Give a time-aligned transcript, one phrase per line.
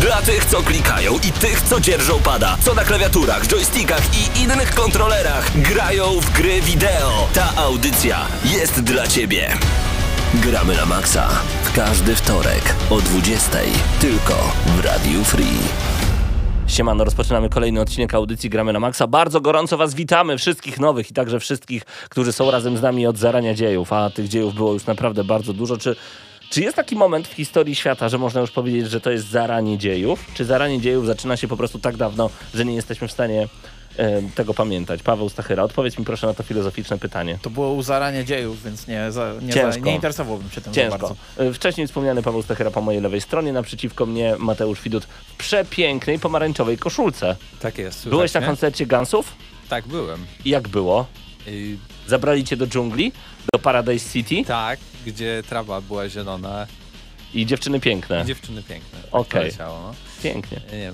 [0.00, 4.74] Dla tych, co klikają i tych, co dzierżą pada, co na klawiaturach, joystickach i innych
[4.74, 7.28] kontrolerach grają w gry wideo.
[7.34, 9.48] Ta audycja jest dla Ciebie.
[10.34, 11.28] Gramy na maksa
[11.62, 13.58] w każdy wtorek o 20.00
[14.00, 14.34] tylko
[14.66, 15.58] w Radiu Free.
[16.66, 19.06] Siemano, rozpoczynamy kolejny odcinek audycji Gramy na Maxa.
[19.06, 23.18] Bardzo gorąco Was witamy, wszystkich nowych i także wszystkich, którzy są razem z nami od
[23.18, 25.76] zarania dziejów, a tych dziejów było już naprawdę bardzo dużo.
[25.76, 25.96] Czy
[26.50, 29.78] czy jest taki moment w historii świata, że można już powiedzieć, że to jest zaranie
[29.78, 30.26] dziejów?
[30.34, 33.48] Czy zaranie dziejów zaczyna się po prostu tak dawno, że nie jesteśmy w stanie
[33.96, 35.02] e, tego pamiętać?
[35.02, 37.38] Paweł Stachyra, odpowiedz mi proszę na to filozoficzne pytanie.
[37.42, 41.16] To było u zarania dziejów, więc nie, za, nie, za, nie interesowałbym się tym Ciężko.
[41.38, 46.18] E, wcześniej wspomniany Paweł Stachyra po mojej lewej stronie, naprzeciwko mnie Mateusz Widut w przepięknej
[46.18, 47.36] pomarańczowej koszulce.
[47.60, 48.08] Tak jest.
[48.08, 49.32] Byłeś na koncercie Gunsów?
[49.68, 50.26] Tak, byłem.
[50.44, 51.06] I jak było?
[51.46, 51.76] I...
[52.06, 53.12] Zabrali cię do dżungli?
[53.52, 54.44] Do Paradise City?
[54.44, 56.66] Tak, gdzie trawa była zielona.
[57.34, 58.22] I dziewczyny piękne.
[58.22, 58.98] I dziewczyny piękne.
[59.02, 59.52] Tak Okej.
[59.54, 59.66] Okay.
[59.66, 59.94] No.
[60.22, 60.60] Pięknie.
[60.72, 60.92] Nie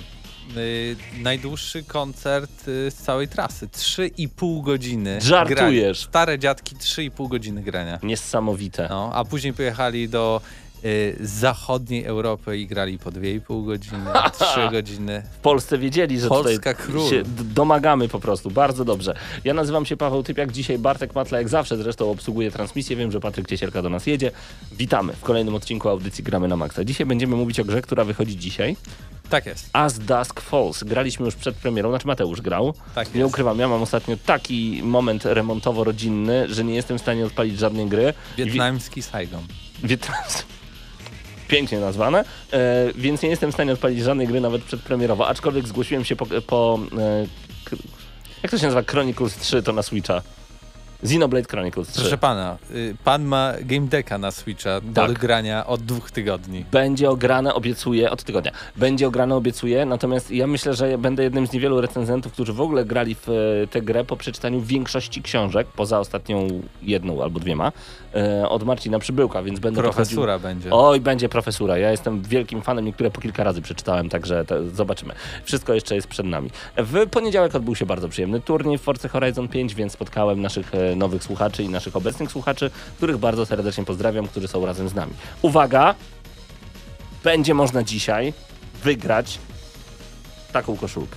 [0.57, 3.67] y, najdłuższy koncert y, z całej trasy.
[3.67, 5.21] 3,5 godziny.
[5.21, 5.99] Żartujesz.
[5.99, 6.11] Grania.
[6.11, 7.99] Stare dziadki, 3,5 godziny grania.
[8.03, 8.87] Niesamowite.
[8.91, 10.41] No, a później pojechali do
[10.85, 14.11] y, zachodniej Europy i grali po 2,5 godziny,
[14.53, 15.23] 3 godziny.
[15.33, 17.11] W Polsce wiedzieli, że Polska tutaj król.
[17.11, 17.23] się
[17.55, 18.51] domagamy po prostu.
[18.51, 19.17] Bardzo dobrze.
[19.45, 22.97] Ja nazywam się Paweł Typiak, dzisiaj Bartek Matla jak zawsze zresztą obsługuje transmisję.
[22.97, 24.31] Wiem, że Patryk Ciesielka do nas jedzie.
[24.73, 26.85] Witamy w kolejnym odcinku audycji Gramy na Maxa.
[26.85, 28.77] Dzisiaj będziemy mówić o grze, która wychodzi dzisiaj.
[29.31, 29.71] Tak jest.
[29.73, 30.85] As Dusk Falls.
[30.85, 32.75] Graliśmy już przed premierą, znaczy Mateusz grał.
[32.95, 33.29] Tak nie jest.
[33.33, 38.15] ukrywam, ja mam ostatnio taki moment remontowo-rodzinny, że nie jestem w stanie odpalić żadnej gry.
[38.37, 39.43] Wietnamski Saigon.
[39.85, 40.56] Wietnamski.
[41.49, 46.05] Pięknie nazwane, e, więc nie jestem w stanie odpalić żadnej gry nawet przedpremierowo, aczkolwiek zgłosiłem
[46.05, 47.27] się po, po e,
[48.43, 50.23] jak to się nazywa, Chronicles 3 to na Switcha.
[51.03, 52.01] Xenoblade Chronicles 3.
[52.01, 55.19] Proszę pana, y, pan ma Game Decka na Switcha do Tak.
[55.19, 56.65] grania od dwóch tygodni.
[56.73, 58.53] Będzie ograne, obiecuję, od tygodnia.
[58.77, 62.85] Będzie ograne, obiecuję, natomiast ja myślę, że będę jednym z niewielu recenzentów, którzy w ogóle
[62.85, 66.49] grali w e, tę grę po przeczytaniu większości książek, poza ostatnią
[66.83, 67.73] jedną albo dwiema,
[68.15, 70.71] e, od Marcina Przybyłka, więc będę Profesura pochodził- będzie.
[70.73, 71.79] Oj, będzie profesura.
[71.79, 75.15] Ja jestem wielkim fanem, niektóre po kilka razy przeczytałem, także zobaczymy.
[75.45, 76.51] Wszystko jeszcze jest przed nami.
[76.77, 81.25] W poniedziałek odbył się bardzo przyjemny turniej w Forza Horizon 5, więc spotkałem naszych nowych
[81.25, 85.13] słuchaczy i naszych obecnych słuchaczy, których bardzo serdecznie pozdrawiam, którzy są razem z nami.
[85.43, 85.95] Uwaga!
[87.25, 88.33] Będzie można dzisiaj
[88.85, 89.39] wygrać
[90.53, 91.17] taką koszulkę.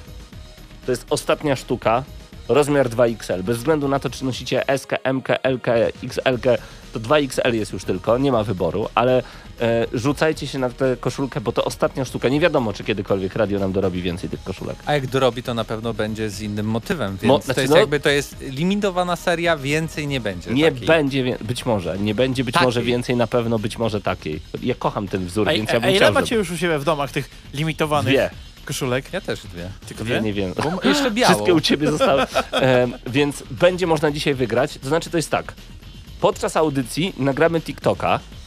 [0.85, 2.03] To jest ostatnia sztuka,
[2.47, 3.41] rozmiar 2XL.
[3.41, 5.67] Bez względu na to, czy nosicie SK, MK, LK,
[6.03, 6.39] XL,
[6.93, 9.23] to 2XL jest już tylko, nie ma wyboru, ale
[9.61, 12.29] e, rzucajcie się na tę koszulkę, bo to ostatnia sztuka.
[12.29, 14.75] Nie wiadomo, czy kiedykolwiek radio nam dorobi więcej tych koszulek.
[14.85, 17.73] A jak dorobi, to na pewno będzie z innym motywem, więc Mo- to znaczy, jest
[17.73, 20.51] no- jakby to jest limitowana seria, więcej nie będzie.
[20.53, 20.87] Nie takiej.
[20.87, 22.67] będzie, być może, nie będzie być Takiej.
[22.67, 24.39] może więcej, na pewno być może takiej.
[24.63, 26.39] Ja kocham ten wzór, A, więc a, ja a bym ile chciał, macie żeby...
[26.39, 28.29] już u siebie w domach tych limitowanych Dwie,
[28.65, 29.13] koszulek?
[29.13, 29.69] Ja też dwie.
[29.87, 30.53] Tylko dwie, nie wiem.
[30.63, 31.11] Bo jeszcze.
[31.11, 32.25] Wszystkie u ciebie zostały.
[32.51, 34.77] Em, więc będzie można dzisiaj wygrać.
[34.81, 35.53] To znaczy, to jest tak.
[36.21, 38.38] Podczas audycji nagramy TikToka e,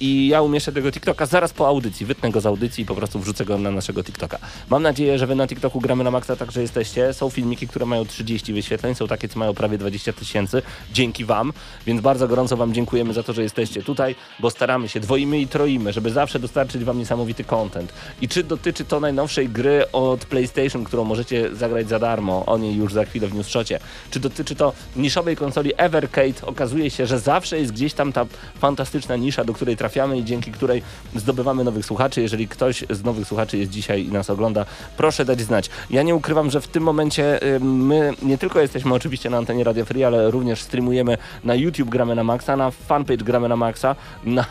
[0.00, 2.06] i ja umieszczę tego TikToka zaraz po audycji.
[2.06, 4.38] Wytnę go z audycji i po prostu wrzucę go na naszego TikToka.
[4.70, 7.14] Mam nadzieję, że wy na TikToku gramy na maksa także jesteście.
[7.14, 10.62] Są filmiki, które mają 30 wyświetleń, są takie, co mają prawie 20 tysięcy.
[10.92, 11.52] Dzięki wam,
[11.86, 15.46] więc bardzo gorąco wam dziękujemy za to, że jesteście tutaj, bo staramy się, dwoimy i
[15.46, 17.92] troimy, żeby zawsze dostarczyć wam niesamowity content.
[18.20, 22.76] I czy dotyczy to najnowszej gry od PlayStation, którą możecie zagrać za darmo, o niej
[22.76, 23.78] już za chwilę w newsshocie,
[24.10, 28.26] czy dotyczy to niszowej konsoli Evercade, okazuje się, że zawsze jest gdzieś tam ta
[28.58, 30.82] fantastyczna nisza, do której trafiamy i dzięki której
[31.14, 32.22] zdobywamy nowych słuchaczy.
[32.22, 34.64] Jeżeli ktoś z nowych słuchaczy jest dzisiaj i nas ogląda,
[34.96, 35.70] proszę dać znać.
[35.90, 39.84] Ja nie ukrywam, że w tym momencie my nie tylko jesteśmy oczywiście na antenie Radio
[39.84, 44.44] Free, ale również streamujemy na YouTube Gramy na Maxa, na fanpage Gramy na Maxa, na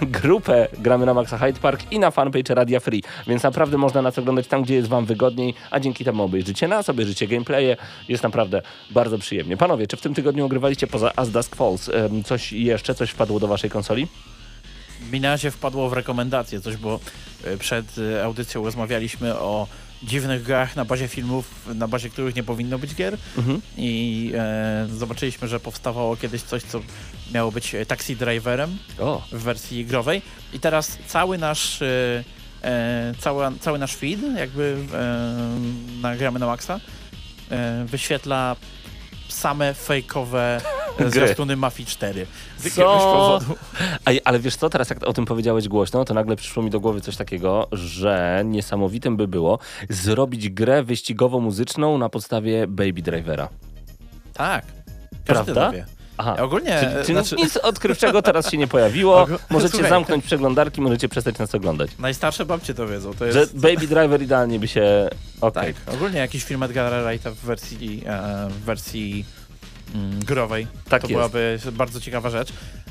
[0.22, 4.18] grupę Gramy na Maxa Hyde Park i na fanpage Radia Free, więc naprawdę można nas
[4.18, 7.76] oglądać tam, gdzie jest wam wygodniej, a dzięki temu obejrzycie nas, obejrzycie gameplaye,
[8.08, 9.56] jest naprawdę bardzo przyjemnie.
[9.56, 11.90] Panowie, czy w tym tygodniu ogrywaliście poza As Dusk Falls
[12.24, 14.06] coś jeszcze, coś wpadło do waszej konsoli?
[15.12, 17.00] Mi na razie wpadło w rekomendacje coś, bo
[17.44, 19.66] e, przed e, audycją rozmawialiśmy o
[20.02, 23.16] dziwnych grach na bazie filmów, na bazie których nie powinno być gier.
[23.38, 23.62] Mhm.
[23.76, 26.80] i e, zobaczyliśmy, że powstawało kiedyś coś, co
[27.34, 30.22] miało być e, taxi driverem O, w wersji growej.
[30.52, 32.24] I teraz cały nasz e,
[33.18, 36.80] cały, cały nasz feed jakby e, nagramy na Maxa
[37.86, 38.56] wyświetla
[39.28, 40.60] same fejkowe
[41.10, 42.26] zwiastuny Mafii 4.
[42.58, 42.68] Z Co?
[42.68, 43.54] jakiegoś powodu.
[44.06, 46.80] Ej, ale wiesz co, teraz jak o tym powiedziałeś głośno, to nagle przyszło mi do
[46.80, 49.58] głowy coś takiego, że niesamowitym by było
[49.88, 53.48] zrobić grę wyścigowo-muzyczną na podstawie Baby Drivera.
[54.34, 54.64] Tak.
[55.24, 55.72] Prawda?
[56.18, 56.34] Aha.
[56.36, 56.78] Ja ogólnie...
[56.80, 59.26] Czyli, e, czyli znaczy, nic odkrywczego teraz się nie pojawiło.
[59.50, 61.90] Możecie Słuchaj, zamknąć przeglądarki, możecie przestać nas oglądać.
[61.98, 63.14] Najstarsze babcie to wiedzą.
[63.14, 63.58] To Że jest...
[63.58, 65.08] Baby Driver idealnie by się...
[65.40, 65.74] Okej.
[65.74, 69.24] Tak, ogólnie jakiś film Edgara Wrighta w wersji, e, w wersji
[69.94, 70.66] mm, growej.
[70.88, 71.12] Tak to jest.
[71.16, 72.48] byłaby bardzo ciekawa rzecz.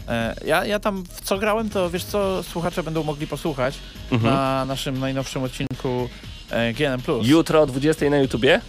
[0.08, 3.78] E, ja, ja tam w co grałem, to wiesz co, słuchacze będą mogli posłuchać
[4.12, 4.34] Mhm.
[4.34, 6.10] na naszym najnowszym odcinku
[6.50, 7.02] e, GNM+.
[7.22, 8.62] Jutro o 20 na YouTubie?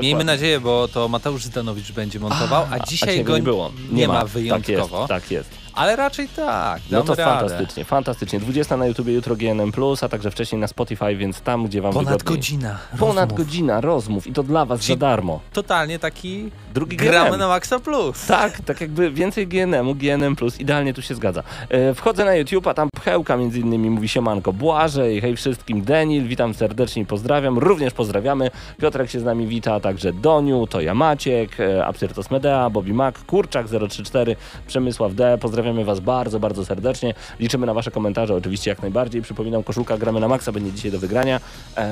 [0.00, 3.72] Miejmy nadzieję, bo to Mateusz Zdanowicz będzie montował, a, dzisiaj go nie było.
[3.92, 4.98] nie ma Tak wyjątkowo.
[4.98, 5.50] jest, tak jest.
[5.74, 7.24] Ale raczej tak, No to radę.
[7.24, 8.40] fantastycznie, fantastycznie.
[8.40, 9.72] 20 na YouTubie, jutro GNM+,
[10.02, 12.36] a także wcześniej na Spotify, więc tam, gdzie wam Ponad wygodniej.
[12.36, 13.38] godzina Ponad rozmów.
[13.46, 15.40] godzina rozmów i to dla was Czyli- za darmo.
[15.52, 17.38] Totalnie taki Drugi gramy GNM.
[17.40, 18.26] na Maxa Plus.
[18.26, 21.42] Tak, tak jakby więcej GNM-u, GNM+, idealnie tu się zgadza.
[21.68, 26.28] E, wchodzę na YouTube, a tam Pchełka między innymi mówi siemanko Błażej, hej wszystkim, Denil,
[26.28, 28.50] witam serdecznie i pozdrawiam, również pozdrawiamy.
[28.80, 32.94] Piotrek się z nami wita, a także Doniu, to ja Maciek, e, Absyrtos Medea, Bobby
[32.94, 34.36] Mac, Kurczak 034,
[34.66, 37.14] Przemysław D, pozdrawiamy was bardzo, bardzo serdecznie.
[37.40, 39.22] Liczymy na wasze komentarze, oczywiście jak najbardziej.
[39.22, 41.40] Przypominam, koszulka gramy na maksa będzie dzisiaj do wygrania,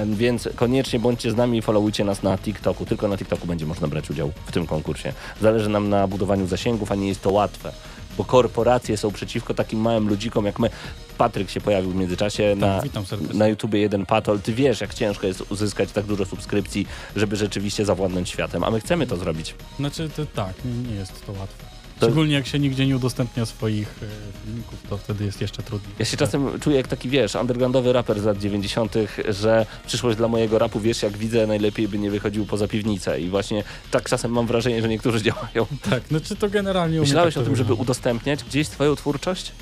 [0.06, 2.87] więc koniecznie bądźcie z nami i followujcie nas na TikToku.
[2.87, 5.12] Tylko na TikToku będzie można brać udział w tym konkursie.
[5.41, 7.73] Zależy nam na budowaniu zasięgów, a nie jest to łatwe.
[8.19, 10.70] Bo korporacje są przeciwko takim małym ludzikom jak my.
[11.19, 13.38] Patryk się pojawił w międzyczasie na, witam serdecznie.
[13.38, 14.41] na YouTubie jeden patol.
[14.41, 16.87] Ty wiesz, jak ciężko jest uzyskać tak dużo subskrypcji,
[17.17, 19.55] żeby rzeczywiście zawładnąć światem, a my chcemy to zrobić.
[19.79, 20.55] Znaczy, to, tak,
[20.88, 21.78] nie jest to łatwe.
[22.00, 25.93] To- Szczególnie jak się nigdzie nie udostępnia swoich e, filmików, to wtedy jest jeszcze trudniej.
[25.99, 28.95] Ja się czasem czuję jak taki, wiesz, undergroundowy raper z lat 90.,
[29.29, 33.21] że przyszłość dla mojego rapu, wiesz, jak widzę, najlepiej by nie wychodził poza piwnicę.
[33.21, 35.67] I właśnie tak czasem mam wrażenie, że niektórzy działają.
[35.91, 37.00] Tak, znaczy to generalnie...
[37.00, 39.53] Myślałeś tak o tym, żeby udostępniać gdzieś swoją twórczość?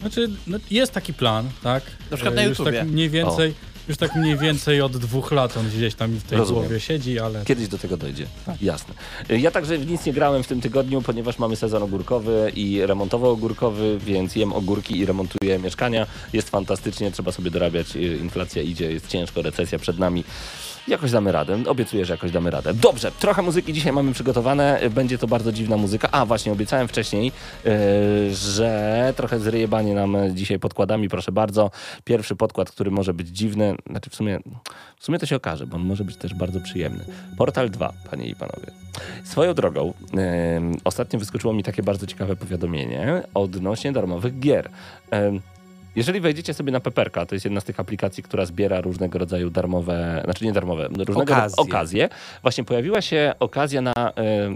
[0.00, 1.82] Znaczy, no, jest taki plan, tak?
[2.10, 2.78] Na przykład E, na już YouTubie.
[2.78, 3.54] tak mniej więcej,
[3.88, 6.62] już tak mniej więcej od dwóch lat on gdzieś tam w tej Rozumiem.
[6.62, 7.44] głowie siedzi, ale...
[7.44, 8.26] Kiedyś do tego dojdzie.
[8.46, 8.62] Tak.
[8.62, 8.94] Jasne.
[9.28, 13.98] Ja także w nic nie grałem w tym tygodniu, ponieważ mamy sezon ogórkowy i remontowo-ogórkowy,
[13.98, 16.06] więc jem ogórki i remontuję mieszkania.
[16.32, 17.96] Jest fantastycznie, trzeba sobie dorabiać.
[17.96, 20.24] y, Inflacja idzie, jest ciężko, recesja przed nami.
[20.88, 21.58] Jakoś damy radę.
[21.66, 22.74] Obiecuję, że jakoś damy radę.
[22.74, 24.80] Dobrze, trochę muzyki dzisiaj mamy przygotowane.
[24.90, 26.08] Będzie to bardzo dziwna muzyka.
[26.12, 27.32] A, właśnie, obiecałem wcześniej,
[27.64, 27.72] yy,
[28.34, 31.70] że trochę zryjebanie nam dzisiaj podkładami, proszę bardzo.
[32.04, 34.38] Pierwszy podkład, który może być dziwny, znaczy w sumie,
[34.98, 37.04] w sumie to się okaże, bo on może być też bardzo przyjemny.
[37.38, 38.66] Portal 2, panie i panowie.
[39.24, 40.22] Swoją drogą, yy,
[40.84, 44.70] ostatnio wyskoczyło mi takie bardzo ciekawe powiadomienie odnośnie darmowych gier.
[45.12, 45.40] Yy,
[45.96, 49.50] jeżeli wejdziecie sobie na Peperka, to jest jedna z tych aplikacji, która zbiera różnego rodzaju
[49.50, 51.56] darmowe, znaczy nie darmowe, różnego Okazje.
[51.56, 52.08] okazje.
[52.42, 54.12] Właśnie pojawiła się okazja na e,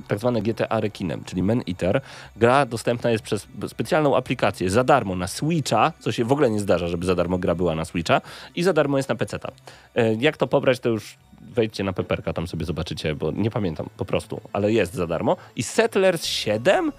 [0.08, 2.00] tak zwane GTA Rekinem, czyli Man Eater.
[2.36, 6.60] Gra dostępna jest przez specjalną aplikację za darmo na Switcha, co się w ogóle nie
[6.60, 8.20] zdarza, żeby za darmo gra była na Switcha
[8.56, 9.52] i za darmo jest na PC-ta.
[9.94, 13.88] E, jak to pobrać, to już wejdźcie na Peperka, tam sobie zobaczycie, bo nie pamiętam
[13.96, 15.36] po prostu, ale jest za darmo.
[15.56, 16.92] I Settlers 7?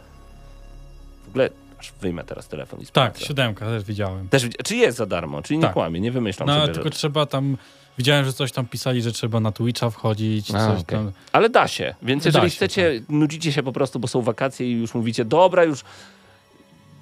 [1.26, 3.26] W ogóle, aż wyjmę teraz telefon i Tak, sprawdzę.
[3.26, 4.30] siódemka też widziałem.
[4.30, 5.74] Też, czy jest za darmo, czyli nie Tak.
[5.74, 6.74] kłamie, nie wymyślam No, sobie.
[6.74, 6.96] tylko że...
[6.96, 7.58] trzeba tam...
[7.98, 10.84] Widziałem, że coś tam pisali, że trzeba na Twitcha wchodzić, A, okej.
[10.86, 11.12] tam...
[11.32, 14.68] Ale da się, więc Da jeżeli się, chcecie, nudzicie się po prostu, bo są wakacje
[14.68, 15.84] i już mówicie, dobra, już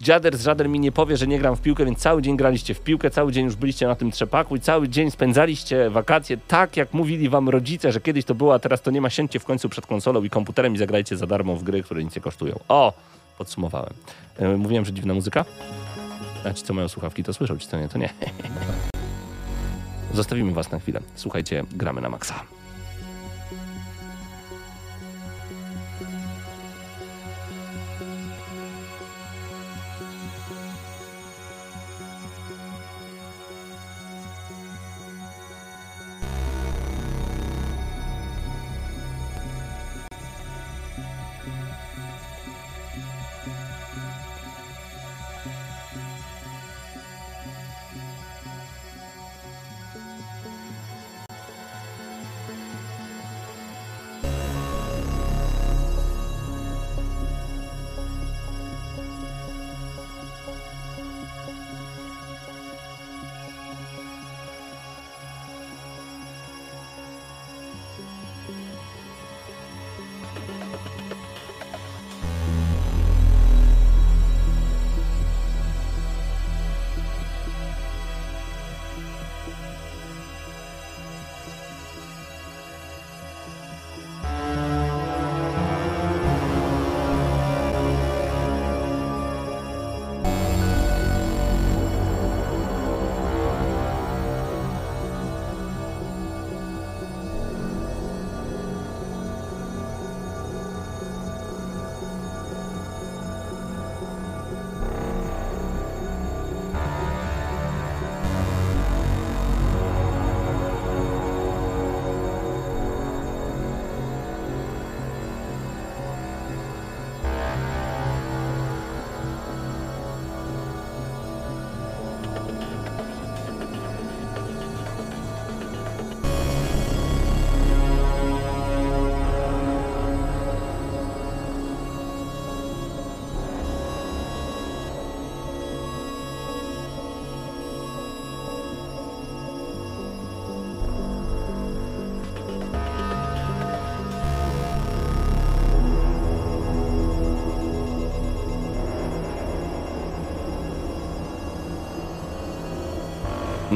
[0.01, 2.73] dziader z żader mi nie powie, że nie gram w piłkę, więc cały dzień graliście
[2.73, 6.77] w piłkę, cały dzień już byliście na tym trzepaku i cały dzień spędzaliście wakacje tak,
[6.77, 9.45] jak mówili wam rodzice, że kiedyś to było, a teraz to nie ma, siędźcie w
[9.45, 12.59] końcu przed konsolą i komputerem i zagrajcie za darmo w gry, które nic nie kosztują.
[12.67, 12.93] O,
[13.37, 13.93] podsumowałem.
[14.39, 15.45] E, Mówiłem, że dziwna muzyka?
[16.45, 18.09] A ci, co mają słuchawki, to słyszą, ci, co nie, to nie.
[20.13, 20.99] Zostawimy was na chwilę.
[21.15, 22.43] Słuchajcie, gramy na maksa.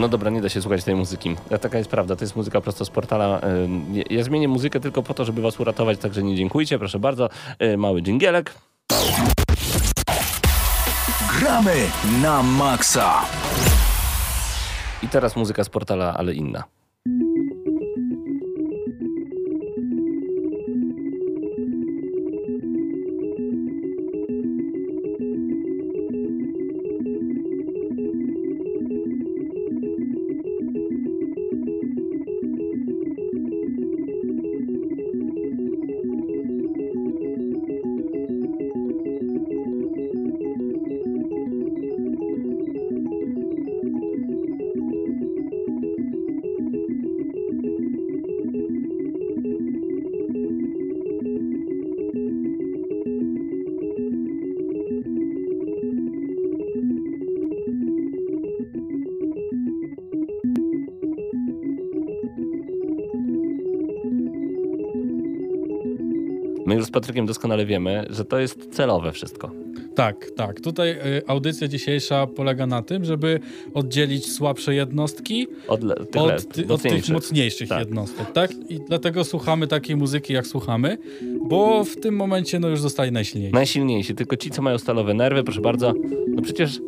[0.01, 1.35] No dobra, nie da się słuchać tej muzyki.
[1.61, 3.41] Taka jest prawda, to jest muzyka prosto z portala.
[4.09, 7.29] Ja, zmienię muzykę tylko po to, żeby was uratować, także nie dziękujcie, proszę bardzo.
[7.59, 8.53] E, Mały dżingielek.
[11.39, 11.75] Gramy
[12.21, 13.13] na maksa.
[15.03, 16.63] I teraz muzyka z portala, ale inna.
[66.91, 69.51] Z Patrykiem doskonale wiemy, że to jest celowe wszystko.
[69.95, 70.61] Tak, tak.
[70.61, 73.39] Tutaj y, audycja dzisiejsza polega na tym, żeby
[73.73, 77.13] oddzielić słabsze jednostki Od, le- tych, od, ty, od tych mocniejszych.
[77.13, 77.79] mocniejszych Tak.
[77.79, 78.51] jednostek, tak?
[78.69, 80.97] I dlatego słuchamy takiej muzyki, jak słuchamy,
[81.49, 83.53] bo w tym momencie no już zostali najsilniejsi.
[83.53, 85.93] Najsilniejsi, tylko ci, co mają stalowe nerwy, proszę bardzo.
[86.27, 86.79] No przecież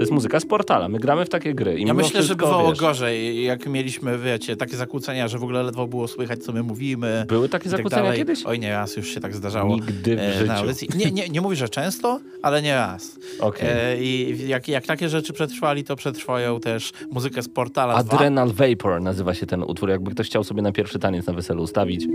[0.00, 0.88] to jest muzyka z portala.
[0.88, 1.78] My gramy w takie gry.
[1.78, 5.42] I Ja myślę, że wszystko, bywało wiesz, gorzej, jak mieliśmy, wiecie, takie zakłócenia, że w
[5.42, 7.24] ogóle ledwo było słychać, co my mówimy.
[7.28, 8.18] Były takie tak zakłócenia dalej.
[8.18, 8.46] kiedyś?
[8.46, 9.74] Oj, nie raz już się tak zdarzało.
[9.74, 10.46] Nigdy w e, życiu.
[10.46, 10.88] na audycji.
[10.96, 13.18] Nie, nie, nie mówię, że często, ale nie raz.
[13.40, 13.68] Okej.
[13.70, 18.16] E, I jak, jak takie rzeczy przetrwali, to przetrwają też muzykę z portala 2.
[18.16, 19.90] Adrenal Vapor nazywa się ten utwór.
[19.90, 22.06] Jakby ktoś chciał sobie na pierwszy taniec na weselu ustawić.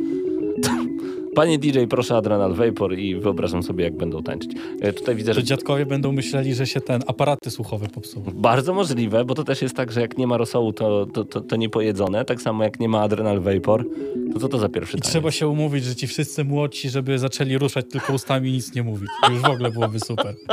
[1.35, 4.51] Panie DJ, proszę Adrenal Vapor i wyobrażam sobie, jak będą tańczyć.
[4.81, 8.25] E, Tutaj widzę, że dziadkowie będą myśleli, że się ten aparaty słuchowe popsuły.
[8.33, 11.41] bardzo możliwe, bo to też jest tak, że jak nie ma rosołu, to, to, to,
[11.41, 12.25] to nie pojedzone.
[12.25, 13.85] Tak samo jak nie ma Adrenal Vapor,
[14.33, 15.11] to co to za pierwszy I taniec?
[15.11, 18.83] trzeba się umówić, że ci wszyscy młodsi, żeby zaczęli ruszać tylko ustami i nic nie
[18.83, 19.09] mówić.
[19.25, 20.35] To już w ogóle byłoby super.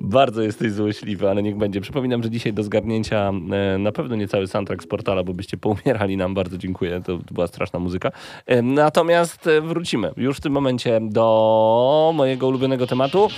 [0.00, 1.80] Bardzo jesteś złośliwy, ale niech będzie.
[1.80, 5.56] Przypominam, że dzisiaj do zgarnięcia e, na pewno nie cały soundtrack z portala, bo byście
[5.56, 6.34] poumierali nam.
[6.34, 8.12] Bardzo dziękuję, to, była straszna muzyka.
[8.46, 13.28] E, natomiast e, wrócimy już w tym momencie do mojego ulubionego tematu.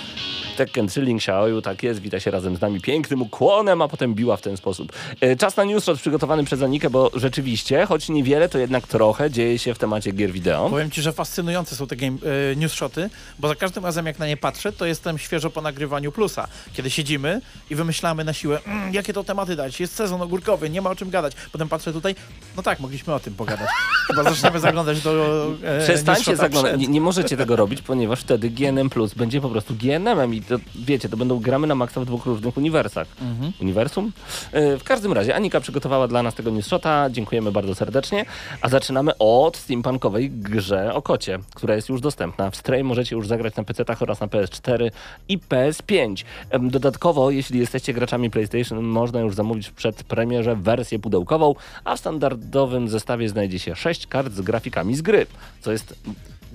[0.57, 4.13] Tekken 3 Link Xiaoyu, tak jest, wita się razem z nami pięknym ukłonem, a potem
[4.13, 4.91] biła w ten sposób.
[5.37, 9.73] Czas na newsshot przygotowany przez Anikę, bo rzeczywiście, choć niewiele, to jednak trochę dzieje się
[9.73, 10.69] w temacie gier wideo.
[10.69, 12.17] Powiem ci, że fascynujące są te game,
[12.51, 15.61] e, news shoty, bo za każdym razem jak na nie patrzę, to jestem świeżo po
[15.61, 16.38] nagrywaniu plusa.
[16.73, 20.81] Kiedy siedzimy i wymyślamy na siłę, mm, jakie to tematy dać, jest sezon ogórkowy, nie
[20.81, 21.33] ma o czym gadać.
[21.51, 22.15] Potem patrzę tutaj,
[22.57, 23.69] no tak, mogliśmy o tym pogadać.
[24.07, 26.79] Chyba zaczniemy zaglądać do e, Przestańcie zaglądać.
[26.79, 30.55] Nie, nie możecie tego robić, ponieważ wtedy GNM Plus będzie po prostu GNM-em i to,
[30.75, 33.07] wiecie, to będą gramy na maksa w dwóch różnych uniwersach.
[33.21, 33.51] Mhm.
[33.61, 34.11] Uniwersum?
[34.51, 37.09] E, W każdym razie, Anika przygotowała dla nas tego newsshota.
[37.09, 38.25] Dziękujemy bardzo serdecznie.
[38.61, 42.51] A zaczynamy od steampunkowej grze o kocie, która jest już dostępna.
[42.51, 44.91] W Stray możecie już zagrać na PC-tach oraz na PS4
[45.29, 46.23] i PS5.
[46.59, 52.89] Dodatkowo, jeśli jesteście graczami PlayStation, można już zamówić przed premierze wersję pudełkową, a w standardowym
[52.89, 55.25] zestawie znajdzie się 6 kart z grafikami z gry,
[55.61, 55.95] co jest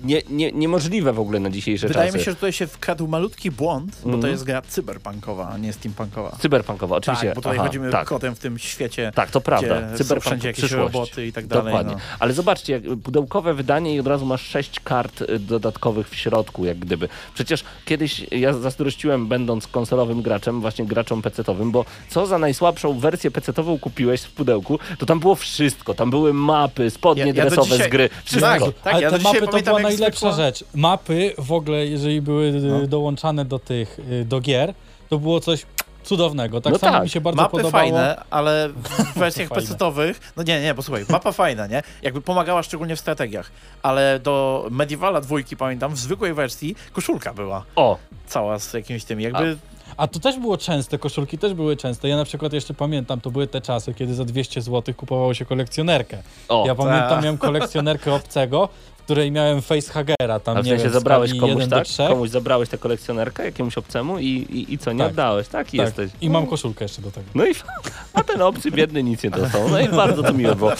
[0.03, 2.17] nie, nie, niemożliwe w ogóle na dzisiejsze Wydaje czasy.
[2.17, 4.31] mi się, że tutaj się wkradł malutki błąd, bo to Mhm.
[4.33, 6.37] jest gra cyberpunkowa, a nie steampunkowa.
[6.39, 7.25] Cyberpunkowa, oczywiście.
[7.27, 8.07] Tak, bo tutaj Aha, chodzimy tak.
[8.07, 9.11] kotem w tym świecie.
[9.15, 9.81] Tak, to prawda.
[9.81, 10.93] gdzie są Cyberpunk wszędzie jakieś przyszłość.
[10.93, 11.65] roboty i tak dalej.
[11.65, 11.93] Dokładnie.
[11.93, 11.99] No.
[12.19, 16.65] Ale zobaczcie, jak pudełkowe wydanie i od razu masz sześć kart y, dodatkowych w środku,
[16.65, 17.09] jak gdyby.
[17.33, 23.31] Przecież kiedyś ja zazdrościłem, będąc konsolowym graczem, właśnie graczom PC-towym, bo co za najsłabszą wersję
[23.31, 25.93] PC-tową kupiłeś w pudełku, to tam było wszystko.
[25.93, 28.49] Tam były mapy, spodnie Ja- ja dresowe dzisiaj- z gry, wszystko.
[28.49, 30.63] Tak, tak, Ale ja te mapy to pamiętam, była najlepsza zwykła- rzecz.
[30.75, 32.87] Mapy w ogóle, jeżeli były y, No.
[32.87, 34.73] dołączane do tych, y, do gier,
[35.09, 35.65] to było coś
[36.03, 36.61] cudownego.
[36.61, 37.03] Tak No samo tak.
[37.03, 37.71] mi się bardzo Mapy podobało.
[37.71, 38.69] fajne, ale
[39.15, 39.63] w wersjach Fajne.
[39.63, 41.83] PC-towych, no nie, nie, bo słuchaj, mapa fajna, nie?
[42.01, 43.51] Jakby pomagała szczególnie w strategiach,
[43.83, 49.21] ale do Medievala dwójki, pamiętam, w zwykłej wersji koszulka była O, cała z jakimś tym,
[49.21, 49.57] jakby...
[49.97, 52.07] A to też było częste, koszulki też były częste.
[52.09, 55.45] Ja na przykład jeszcze pamiętam, to były te czasy, kiedy za 200 zł kupowało się
[55.45, 56.17] kolekcjonerkę.
[56.49, 56.63] o.
[56.67, 57.21] ja pamiętam, ta.
[57.21, 58.69] miałem kolekcjonerkę obcego,
[59.05, 61.85] której miałem facehagera, tam A w sensie wiem, zabrałeś komuś, 1 do tak?
[61.85, 62.03] 3.
[62.07, 65.09] Komuś zabrałeś tę kolekcjonerkę jakiemuś obcemu i, i, i co, nie Tak.
[65.09, 65.47] oddałeś?
[65.47, 65.85] Taki Tak.
[65.85, 66.11] jesteś.
[66.21, 67.25] I mam koszulkę jeszcze do tego.
[67.35, 67.51] No i
[68.13, 69.69] a ten obcy biedny nic nie dostał.
[69.69, 70.73] No i bardzo to miło było.
[70.73, 70.77] E,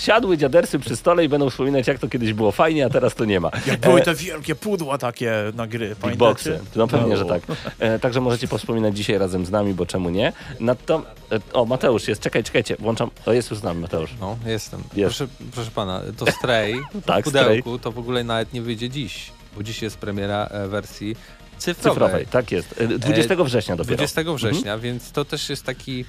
[0.00, 3.24] siadły dziadersy przy stole i będą wspominać, jak to kiedyś było fajnie, a teraz to
[3.24, 3.50] nie ma.
[3.66, 6.18] Jak były te wielkie pudła takie na gry, pamiętacie?
[6.18, 6.60] boxy.
[6.76, 7.16] No pewnie, No.
[7.16, 7.42] że tak.
[7.78, 10.32] E, także możecie powspominać dzisiaj razem z nami, bo czemu nie?
[10.60, 12.22] Nato, e, o, Mateusz jest.
[12.22, 12.76] Czekaj, czekajcie.
[12.78, 13.10] Włączam.
[13.26, 14.10] O, jest już z nami Mateusz.
[14.20, 14.82] No, jestem.
[14.96, 15.16] Jest.
[15.16, 16.74] Proszę, proszę pana, to Stray
[17.06, 20.68] Tak, w pudełku to w ogóle nawet nie wyjdzie dziś, bo dziś jest premiera e,
[20.68, 21.16] wersji
[21.58, 21.92] cyfrowej.
[21.94, 22.74] Cyfrowej, tak jest.
[22.80, 23.96] E, 20 września dopiero.
[23.96, 26.04] 20 września, więc to też jest taki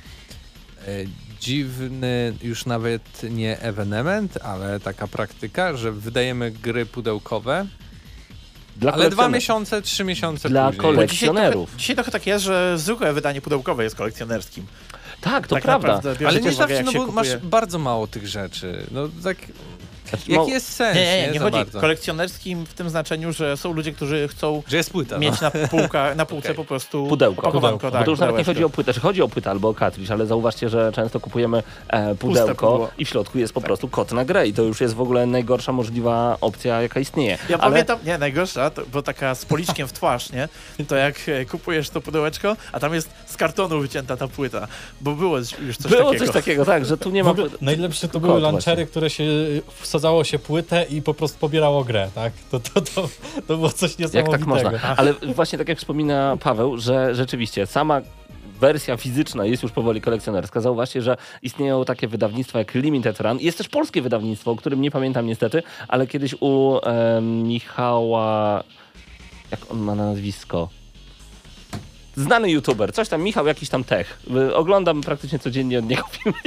[0.87, 0.91] e,
[1.41, 3.01] dziwny już nawet
[3.31, 7.65] nie ewenement, ale taka praktyka, że wydajemy gry pudełkowe,
[8.77, 9.33] Dla ale dwa kolekcjonerów.
[9.33, 10.81] miesiące, trzy miesiące Dla później.
[10.81, 11.75] kolek- Bo dzisiaj trochę, kolekcjonerów.
[11.77, 14.65] dzisiaj trochę tak jest, że zwykłe wydanie pudełkowe jest kolekcjonerskim.
[15.21, 15.87] Tak, to tak prawda.
[15.95, 17.15] naprawdę Ale nie zawsze, no bo kupuje...
[17.15, 18.85] masz bardzo mało tych rzeczy.
[18.91, 19.37] No tak,
[20.09, 20.95] Znaczy, jaki jest sens?
[20.95, 21.81] Nie, nie, nie, nie chodzi bardzo.
[21.81, 25.17] kolekcjonerskim w tym znaczeniu, że są ludzie, którzy chcą Że jest płyta.
[25.17, 25.51] mieć no.
[25.53, 26.55] na, półka, na półce Okej.
[26.55, 27.51] po prostu Pudełko.
[27.51, 27.87] Pudełko.
[27.87, 29.73] Bo tak, to już nawet nie chodzi o płytę, że chodzi o płytę albo o
[29.73, 34.11] cartridge, ale zauważcie, że często kupujemy e, pudełko i w środku jest po prostu kot
[34.11, 37.37] na grę i to już jest w ogóle najgorsza możliwa opcja, jaka istnieje.
[37.49, 37.71] Ja ale...
[37.71, 40.49] pamiętam, nie, najgorsza, to, bo taka z policzkiem w twarz, nie?
[40.87, 44.67] To jak e, kupujesz to pudełeczko, a tam jest z kartonu wycięta ta płyta,
[45.01, 46.25] bo było już coś Było takiego.
[46.25, 47.29] coś takiego, tak, że tu nie ma...
[47.29, 49.23] ogóle najlepsze to były launchery, które się
[49.93, 52.33] wsadzało się płytę i po prostu pobierało grę, tak?
[52.51, 53.09] To, to, to,
[53.47, 54.31] to było coś Jak niesamowitego.
[54.31, 54.95] tak można?
[54.97, 58.01] Ale właśnie tak jak wspomina Paweł, że rzeczywiście sama
[58.59, 60.61] wersja fizyczna jest już powoli kolekcjonerska.
[60.61, 63.39] Zauważcie, że istnieją takie wydawnictwa jak Limited Run.
[63.39, 68.63] Jest też polskie wydawnictwo, o którym nie pamiętam niestety, ale kiedyś u e, Michała...
[69.51, 70.69] Jak on ma na nazwisko?
[72.15, 74.19] Znany youtuber, coś tam, Michał jakiś tam tech.
[74.53, 76.37] Oglądam praktycznie codziennie od niego filmy.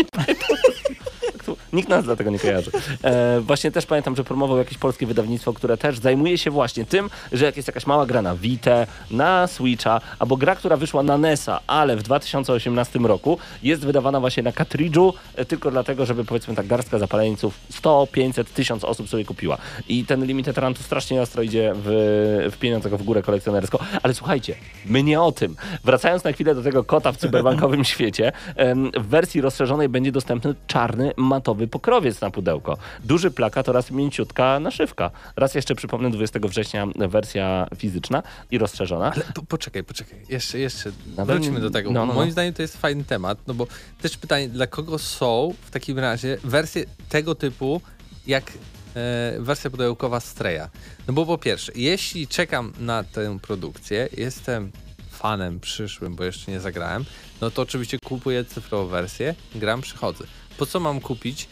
[1.77, 2.71] Nikt nas dlatego nie kojarzy.
[3.05, 7.11] E, właśnie też pamiętam, że promował jakieś polskie wydawnictwo, które też zajmuje się właśnie tym,
[7.33, 11.19] że jak jest jakaś mała gra na Vita, na Switcha, albo gra, która wyszła na
[11.19, 16.55] NESa, ale w 2018 roku jest wydawana właśnie na kartridżu, e, tylko dlatego, żeby powiedzmy
[16.55, 19.59] tak garstka zapaleńców 100, 500, 1000 osób sobie kupiła.
[19.89, 23.79] I ten Limited Run tu strasznie ostro idzie w, w pieniądzach w górę kolekcjonersko.
[24.03, 24.55] Ale słuchajcie,
[24.87, 25.57] my nie o tym.
[25.85, 30.55] Wracając na chwilę do tego kota w cyberbankowym świecie, em, w wersji rozszerzonej będzie dostępny
[30.67, 32.79] czarny, matowy pokrowiec na pudełko.
[33.05, 35.11] Duży plakat oraz mięciutka naszywka.
[35.37, 39.13] Raz jeszcze przypomnę, 20 września wersja fizyczna i rozszerzona.
[39.13, 40.19] Ale po, poczekaj, poczekaj.
[40.29, 41.91] Jeszcze, jeszcze Nawet wróćmy nie- do tego.
[41.91, 42.33] no, no, Moim no.
[42.33, 43.67] zdaniem to jest fajny temat, no bo
[44.03, 47.81] też pytanie, dla kogo są w takim razie wersje tego typu,
[48.27, 48.53] jak
[48.97, 50.71] e, wersja pudełkowa Streja?
[51.09, 54.71] No bo po pierwsze, jeśli czekam na tę produkcję, jestem
[55.11, 57.05] fanem przyszłym, bo jeszcze nie zagrałem,
[57.41, 60.25] no to oczywiście kupuję cyfrową wersję, gram, przychodzę.
[60.59, 61.49] Po co mam kupić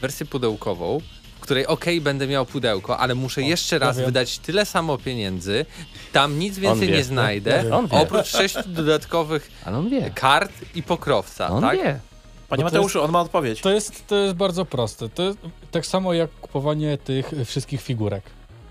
[0.00, 1.00] wersję pudełkową,
[1.36, 4.06] w której okej, będę miał pudełko, ale muszę jeszcze raz wiem.
[4.06, 5.66] wydać tyle samo pieniędzy,
[6.12, 6.96] tam nic więcej wie.
[6.96, 10.10] nie znajdę, oprócz sześciu dodatkowych Ale on wie.
[10.14, 11.76] kart i pokrowca, On tak?
[11.76, 12.00] wie.
[12.48, 13.60] Panie Bo Mateuszu, on ma odpowiedź.
[13.60, 15.08] To jest, to jest bardzo proste.
[15.08, 15.38] To jest
[15.70, 18.22] tak samo jak kupowanie tych wszystkich figurek.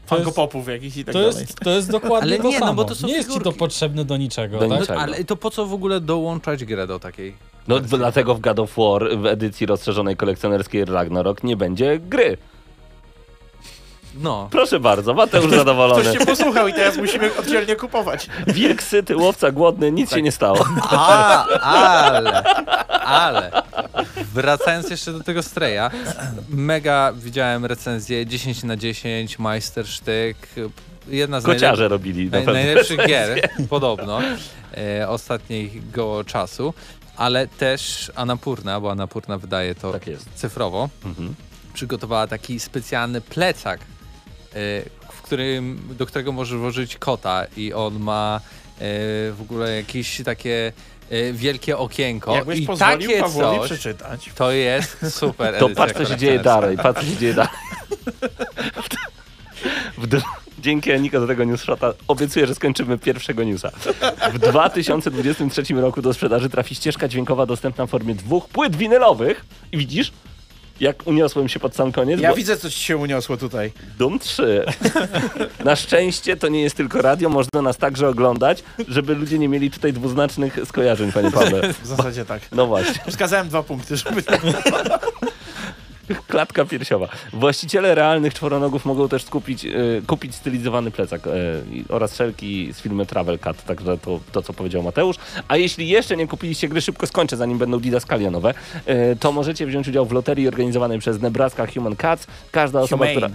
[0.06, 1.42] To Funko jest, Popów jakichś i tak to dalej.
[1.42, 2.74] jest, to jest dokładnie Ale to nie, no samo.
[2.74, 3.60] bo to są nie jest ci to figurki.
[3.60, 4.80] potrzebne do niczego, Do tak?
[4.82, 5.00] niczego.
[5.00, 7.36] Ale to po co w ogóle dołączać grę do takiej?
[7.68, 12.38] No dlatego w God of War w edycji rozszerzonej kolekcjonerskiej Ragnarok nie będzie gry.
[14.22, 14.48] No.
[14.52, 16.04] Proszę bardzo, Mateusz zadowolony.
[16.04, 18.28] Ktoś się posłuchał i teraz musimy oddzielnie kupować.
[18.48, 20.66] Wilk syty, łowca głodny, nic się nie stało.
[20.82, 22.44] A, ale,
[23.04, 23.52] ale.
[24.34, 25.92] Wracając jeszcze do tego Streja,
[26.50, 30.38] mega widziałem recenzję 10 na 10, majstersztyk,
[31.08, 34.20] jedna z Kociarze robili na naj, najlepszych gier, podobno,
[34.78, 36.74] e, ostatniego czasu,
[37.24, 40.26] ale też Anapurna, bo Anapurna wydaje to Tak jest.
[40.36, 41.36] cyfrowo, Mhm.
[41.74, 43.84] przygotowała taki specjalny plecak, e,
[45.12, 48.80] w którym, do którego możesz włożyć kota i on ma e,
[49.32, 50.74] w ogóle jakieś takie
[51.10, 52.36] e, wielkie okienko.
[52.36, 54.30] Jakbyś I pozwolił takie Pawłowi coś, przeczytać.
[54.36, 57.52] to jest super To patrz, co się dzieje dalej, patrz, co się dzieje dalej.
[59.98, 60.08] W
[60.64, 63.72] Dzięki Aniko do tego newsshota obiecuję, że skończymy pierwszego newsa.
[64.34, 69.46] W 2023 roku do sprzedaży trafi ścieżka dźwiękowa dostępna w formie dwóch płyt winylowych.
[69.72, 70.12] I widzisz,
[70.80, 72.22] jak uniosłem się pod sam koniec?
[72.22, 73.72] Ja bo widzę, co ci się uniosło tutaj.
[73.98, 74.66] Doom 3.
[75.66, 79.72] Na szczęście to nie jest tylko radio, można nas także oglądać, żeby ludzie nie mieli
[79.72, 81.74] tutaj dwuznacznych skojarzeń, panie Pawle.
[81.74, 82.42] W zasadzie tak.
[82.52, 83.02] No właśnie.
[83.08, 84.24] Wskazałem dwa punkty, żeby...
[86.28, 87.08] Klatka piersiowa.
[87.34, 89.72] Właściciele realnych czworonogów mogą też skupić, e,
[90.08, 91.22] kupić stylizowany plecak
[91.72, 95.16] i- oraz szelki z filmu Travel Cut, także to, to, co powiedział Mateusz.
[95.48, 98.54] A jeśli jeszcze nie kupiliście gry, szybko skończę, zanim będą didaskalia nowe,
[98.86, 102.28] e, to możecie wziąć udział w loterii organizowanej przez Nebraska Human Cats.
[102.52, 103.28] Każda osoba, Humane.
[103.28, 103.30] która...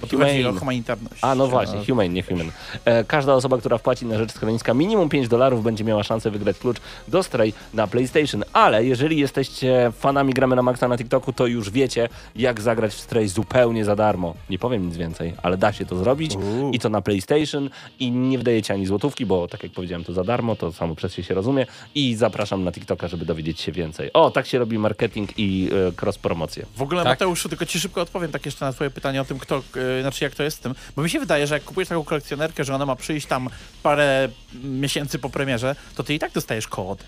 [0.00, 1.18] Bo tu chodzi o humanitarność.
[1.22, 2.50] A no właśnie, humane, nie human.
[2.84, 6.58] E, każda osoba, która wpłaci na rzecz schroniska minimum 5 dolarów będzie miała szansę wygrać
[6.58, 6.76] klucz
[7.08, 8.44] do Stray na PlayStation.
[8.52, 13.00] Ale jeżeli jesteście fanami gramy na Maxa na TikToku, to już wiecie, jak zagrać w
[13.00, 14.34] Stray zupełnie za darmo.
[14.50, 16.70] Nie powiem nic więcej, ale da się to zrobić Uuu.
[16.72, 20.24] i to na PlayStation i nie wydajecie ani złotówki, bo tak jak powiedziałem, to za
[20.24, 24.12] darmo, to samo przez się się rozumie i zapraszam na TikToka, żeby dowiedzieć się więcej.
[24.12, 26.66] O, tak się robi marketing i e, cross promocje.
[26.76, 27.12] W ogóle Tak.
[27.12, 29.62] Mateuszu, tylko ci szybko odpowiem tak jeszcze na twoje pytanie o tym, kto y,
[30.02, 32.64] znaczy jak to jest z tym, bo mi się wydaje, że jak kupujesz taką kolekcjonerkę,
[32.64, 33.48] że ona ma przyjść tam
[33.82, 34.28] parę
[34.64, 37.04] miesięcy po premierze, to ty i tak dostajesz kod.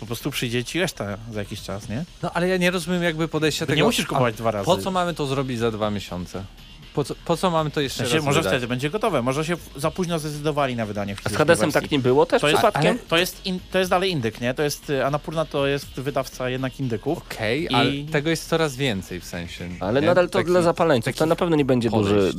[0.00, 2.04] Po prostu przyjdzie ci reszta za jakiś czas, nie?
[2.22, 3.76] No ale ja nie rozumiem jakby podejścia Ty tego.
[3.76, 4.66] nie musisz kupować dwa razy.
[4.66, 6.44] Po co mamy to zrobić za dwa miesiące?
[6.94, 8.52] Po co, po co mamy to jeszcze sensie, raz może wydać?
[8.52, 11.80] wtedy będzie gotowe, może się za późno zdecydowali na wydanie A z Hadesem wersji.
[11.82, 12.98] tak nie było też To jest, przypadkiem?
[13.08, 14.54] to, jest in, to jest dalej indyk, nie?
[14.54, 17.18] To jest, y, Anapurna to jest wydawca jednak indyków.
[17.18, 19.68] Okej, I- ale tego jest coraz więcej w sensie.
[19.80, 20.06] Ale nie?
[20.06, 21.16] nadal to Taki- dla zapaleńców.
[21.16, 22.32] To na pewno nie będzie duży.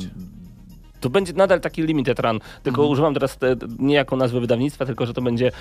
[1.06, 2.92] To będzie nadal taki limited run, tylko Mhm.
[2.92, 5.52] używam teraz te, nie jako nazwy wydawnictwa, tylko że to będzie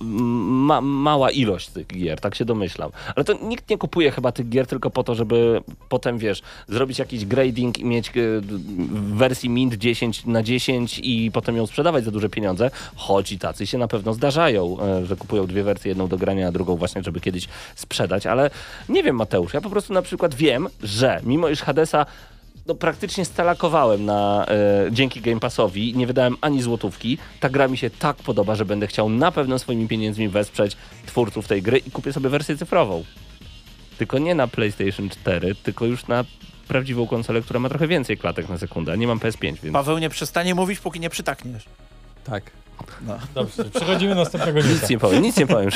[0.00, 2.90] ma, mała ilość tych gier, tak się domyślam.
[3.16, 6.98] Ale to nikt nie kupuje chyba tych gier tylko po to, żeby potem, wiesz, zrobić
[6.98, 12.04] jakiś grading i mieć e, w wersji Mint 10 na 10 i potem ją sprzedawać
[12.04, 15.88] za duże pieniądze, choć i tacy się na pewno zdarzają, e, że kupują dwie wersje,
[15.88, 18.50] jedną do grania, a drugą właśnie, żeby kiedyś sprzedać, ale
[18.88, 22.06] nie wiem Mateusz, ja po prostu na przykład wiem, że mimo iż Hadesa
[22.66, 27.18] no, praktycznie stalakowałem na, e, dzięki Game Passowi, nie wydałem ani złotówki.
[27.40, 31.48] Ta gra mi się tak podoba, że będę chciał na pewno swoimi pieniędzmi wesprzeć twórców
[31.48, 33.04] tej gry i kupię sobie wersję cyfrową.
[33.98, 36.24] Tylko nie na PlayStation 4, tylko już na
[36.68, 38.92] prawdziwą konsolę, która ma trochę więcej klatek na sekundę.
[38.92, 41.64] a Nie mam PS5, więc Paweł nie przestanie mówić, póki nie przytakniesz.
[42.24, 42.50] Tak.
[43.06, 43.18] No.
[43.34, 44.72] Dobrze, przechodzimy do następnego newsa.
[44.72, 45.70] nic nie powiem, nic nie powiem.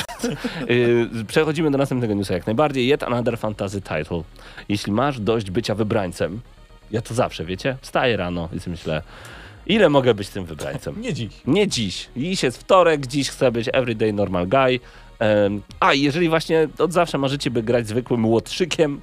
[0.67, 2.87] Yy, Przechodzimy do następnego newsa jak najbardziej.
[2.87, 4.23] Yet another fantasy title.
[4.69, 6.41] Jeśli masz dość bycia wybrańcem,
[6.91, 9.01] ja to zawsze, wiecie, wstaję rano i sobie myślę,
[9.67, 11.01] ile mogę być tym wybrańcem?
[11.01, 11.29] Nie dziś.
[11.47, 12.09] Nie dziś.
[12.17, 14.79] Dziś jest wtorek, dziś chcę być everyday normal guy.
[15.19, 19.01] Em, a jeżeli właśnie od zawsze marzycie, by grać zwykłym łotrzykiem,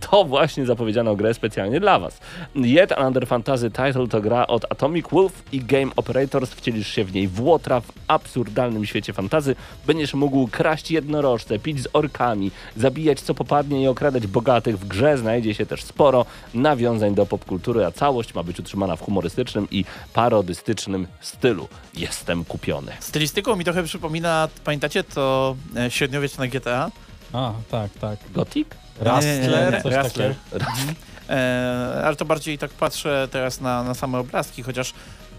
[0.00, 2.20] to właśnie zapowiedziano grę specjalnie dla was.
[2.54, 6.50] Yet Another Fantasy Title to gra od Atomic Wolf i Game Operators.
[6.50, 9.56] Wcielisz się w niej w łotra w absurdalnym świecie fantazy.
[9.86, 14.78] Będziesz mógł kraść jednorożce, pić z orkami, zabijać co popadnie i okradać bogatych.
[14.78, 19.02] W grze znajdzie się też sporo nawiązań do popkultury, a całość ma być utrzymana w
[19.02, 21.68] humorystycznym i parodystycznym stylu.
[21.94, 22.92] Jestem kupiony.
[23.00, 26.90] Stylistyką mi trochę przypomina, pamiętacie to e, średniowieczne GTA?
[27.32, 28.18] A, tak, tak.
[28.34, 28.85] Gothic?
[29.00, 30.34] Rustler, coś Rustler.
[30.50, 30.92] takiego.
[31.28, 34.94] E, ale to bardziej tak patrzę teraz na, na same obrazki, chociaż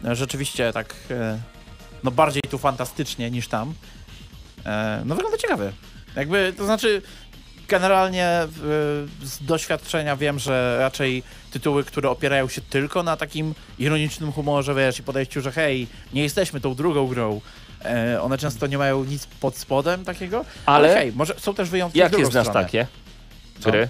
[0.06, 1.38] e, rzeczywiście tak e,
[2.04, 3.74] no bardziej tu fantastycznie niż tam.
[4.66, 5.72] E, no wygląda ciekawie.
[6.16, 7.02] Jakby, to znaczy
[7.68, 8.48] generalnie e,
[9.24, 15.00] z doświadczenia wiem, że raczej tytuły, które opierają się tylko na takim ironicznym humorze, wiesz,
[15.00, 17.42] i podejściu, że hej, nie jesteśmy tą drugą grą,
[17.86, 21.70] e, one często nie mają nic pod spodem takiego, ale, Ale hej, może są też
[21.70, 22.66] wyjątki drugą znasz stronę.
[22.66, 22.88] takie?
[23.66, 23.90] Gry?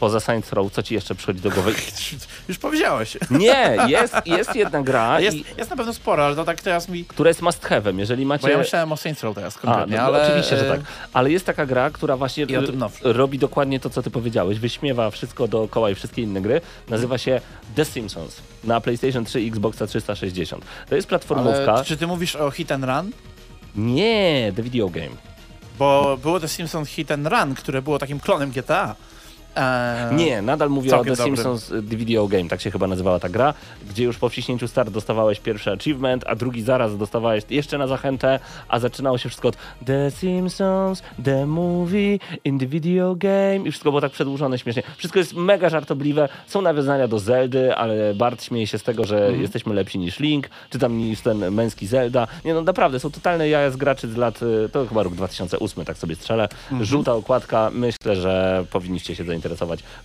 [0.00, 1.74] Poza Saints Row, co ci jeszcze przychodzi do głowy?
[2.48, 3.16] Już powiedziałeś.
[3.30, 6.88] Nie, jest, jest jedna gra, Jest, i, jest na pewno sporo, ale to tak teraz
[6.88, 7.04] mi...
[7.04, 7.98] która jest must have'em.
[7.98, 8.42] Jeżeli macie...
[8.42, 10.26] Bo ja myślałem o Saints Row teraz A, konkretnie, no, ale...
[10.26, 10.80] oczywiście, że tak.
[11.12, 12.46] Ale jest taka gra, która właśnie
[13.02, 14.58] robi dokładnie to, co ty powiedziałeś.
[14.58, 16.60] Wyśmiewa wszystko dookoła i wszystkie inne gry.
[16.88, 17.40] Nazywa się
[17.74, 20.64] The Simpsons na PlayStation 3 i Xboxa 360.
[20.88, 21.72] To jest platformówka.
[21.74, 23.12] Ale czy ty mówisz o Hit and Run?
[23.76, 25.33] Nie, The Video Game.
[25.78, 28.94] Bo było The Simpsons Hit and Run, które było takim klonem GTA.
[29.56, 31.26] Eee, Nie, nadal mówię o The dobrym.
[31.26, 33.54] Simpsons y, The Video Game, tak się chyba nazywała ta gra,
[33.90, 38.40] gdzie już po wciśnięciu start dostawałeś pierwszy achievement, a drugi zaraz dostawałeś jeszcze na zachętę,
[38.68, 43.90] a zaczynało się wszystko od The Simpsons, The Movie, in the Video Game i wszystko
[43.90, 44.82] było tak przedłużone śmiesznie.
[44.96, 49.16] Wszystko jest mega żartobliwe, są nawiązania do Zeldy, ale Bart śmieje się z tego, że
[49.24, 49.42] Mhm.
[49.42, 52.26] jesteśmy lepsi niż Link, czy tam niż ten męski Zelda.
[52.44, 55.84] Nie no, naprawdę, są totalne jaja z graczy z lat, y, to chyba rok 2008,
[55.84, 56.42] tak sobie strzelę.
[56.42, 56.84] Mhm.
[56.84, 59.43] Żółta okładka, myślę, że powinniście się zainteresować,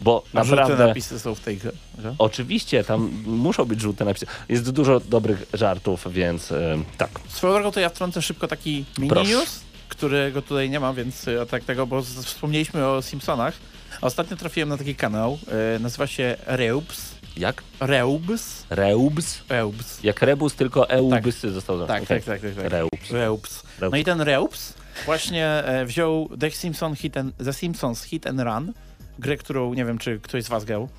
[0.01, 0.87] bo A żółte naprawdę...
[0.87, 1.71] napisy są w tej grze.
[2.17, 4.25] Oczywiście, tam muszą być żółte napisy.
[4.49, 7.09] Jest dużo dobrych żartów, więc y, tak.
[7.27, 9.31] Swoją drogą to ja wtrącę szybko taki mini Proszę.
[9.31, 13.53] news, którego tutaj nie ma, więc y, tak tego, bo wspomnieliśmy o Simpsonach.
[14.01, 15.39] Ostatnio trafiłem na taki kanał,
[15.75, 17.19] y, nazywa się Reubs.
[17.37, 17.63] Jak?
[17.79, 18.65] Reubs.
[18.69, 19.41] Reubs?
[19.49, 20.03] Reubs.
[20.03, 22.21] Jak rebus, tylko eubysy został Tak, Okej.
[22.21, 22.71] tak, tak, tak, tak.
[22.71, 23.11] Reubs.
[23.11, 23.63] Reubs.
[23.79, 23.91] Reubs.
[23.93, 24.73] No i ten Reubs
[25.05, 28.73] właśnie e, wziął The, Simpson Hit and, The Simpsons Hit and Run,
[29.19, 30.89] grę, którą nie wiem, czy ktoś z was grał.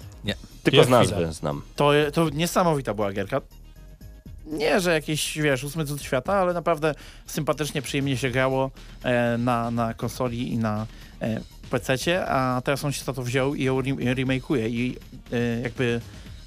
[0.63, 1.33] Tylko Jest z nazwy chwila.
[1.33, 1.63] znam.
[1.77, 3.41] To, to niesamowita była gierka.
[4.47, 6.95] Nie, że jakiś, wiesz, ósmy cud świata, ale naprawdę
[7.27, 8.71] sympatycznie, przyjemnie się grało
[9.03, 10.87] e, na, na konsoli i na
[11.23, 14.97] e, PC-cie, a teraz on się za to wziął i ją re- remake'uje i
[15.33, 16.01] e, jakby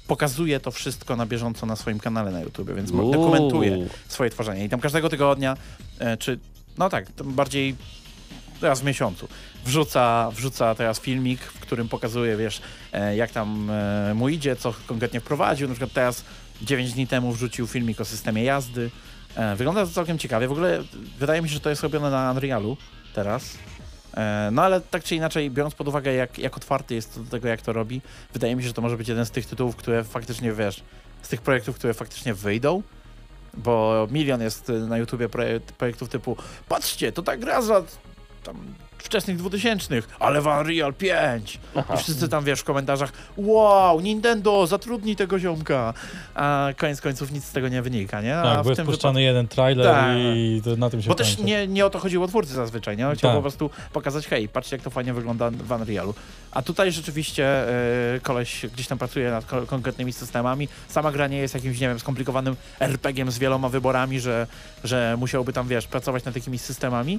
[0.06, 3.88] pokazuje to wszystko na bieżąco na swoim kanale na YouTube, więc mo- dokumentuje Uuu.
[4.08, 4.64] swoje tworzenie.
[4.64, 5.56] I tam każdego tygodnia,
[5.98, 6.38] e, czy
[6.78, 7.76] no tak, bardziej
[8.68, 9.28] raz w miesiącu,
[9.64, 12.60] wrzuca, wrzuca teraz filmik, w którym pokazuje, wiesz,
[12.92, 15.68] e, jak tam e, mu idzie, co konkretnie wprowadził.
[15.68, 16.24] Na przykład teraz
[16.62, 18.90] 9 dni temu wrzucił filmik o systemie jazdy.
[19.36, 20.48] E, wygląda to całkiem ciekawie.
[20.48, 20.82] W ogóle
[21.18, 22.76] wydaje mi się, że to jest robione na Unrealu
[23.14, 23.58] teraz.
[24.52, 27.62] No ale tak czy inaczej, biorąc pod uwagę, jak, jak otwarty jest do tego, jak
[27.62, 28.00] to robi,
[28.32, 30.82] wydaje mi się, że to może być jeden z tych tytułów, które faktycznie, wiesz,
[31.22, 32.82] z tych projektów, które faktycznie wyjdą,
[33.56, 36.36] bo milion jest na YouTubie projekt, projektów typu
[36.68, 37.82] patrzcie, to ta gra za
[38.44, 38.56] tam
[38.98, 41.58] wczesnych 2000, ale w Unreal 5.
[41.76, 41.94] Aha.
[41.94, 45.94] I wszyscy tam, wiesz, w komentarzach wow, Nintendo, zatrudnij tego ziomka.
[46.34, 48.36] A koniec końców nic z tego nie wynika, nie?
[48.38, 50.16] A Tak, w jest tym puszczany jeden trailer Tak.
[50.18, 53.08] i to na tym się bo też nie, nie o to chodziło twórcy zazwyczaj, nie?
[53.08, 53.38] On chciał Tak.
[53.38, 56.14] po prostu pokazać, hej, patrzcie jak to fajnie wygląda w Unrealu.
[56.50, 57.46] A tutaj rzeczywiście
[58.16, 60.68] e, koleś gdzieś tam pracuje nad ko- konkretnymi systemami.
[60.88, 64.46] Sama gra nie jest jakimś, nie wiem, skomplikowanym RPG-iem z wieloma wyborami, że,
[64.84, 67.18] że musiałby tam, wiesz, pracować nad takimi systemami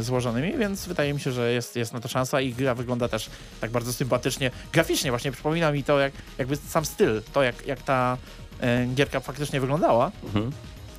[0.00, 3.30] złożonymi, więc wydaje mi się, że jest, jest na to szansa i gra wygląda też
[3.60, 4.50] tak bardzo sympatycznie.
[4.72, 8.16] Graficznie właśnie przypomina mi to, jak, jakby sam styl, to jak, jak ta
[8.60, 10.10] e, gierka faktycznie wyglądała.
[10.24, 10.50] Mhm.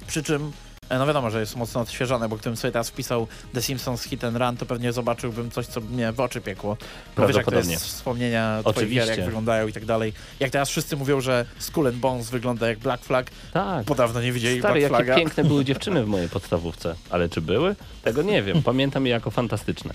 [0.08, 3.62] Przy czym, e, no wiadomo, że jest mocno odświeżone, bo gdybym sobie teraz wpisał The
[3.62, 6.78] Simpsons Hit and Run, to pewnie zobaczyłbym coś, co mnie w oczy piekło.
[7.18, 9.16] Bo wiesz, jak to jest wspomnienia twoich gier, Oczywiście.
[9.16, 10.14] jak wyglądają i tak dalej.
[10.40, 13.86] Jak teraz wszyscy mówią, że Skull and Bones wygląda jak Black Flag, Tak.
[13.86, 15.16] bo dawno nie widzieli Stary, Black jakie Flaga.
[15.16, 16.96] piękne były dziewczyny w mojej podstawówce.
[17.10, 17.76] Ale czy były?
[18.04, 18.64] Tego nie wiem.
[18.64, 19.94] Pamiętam je jako fantastyczne.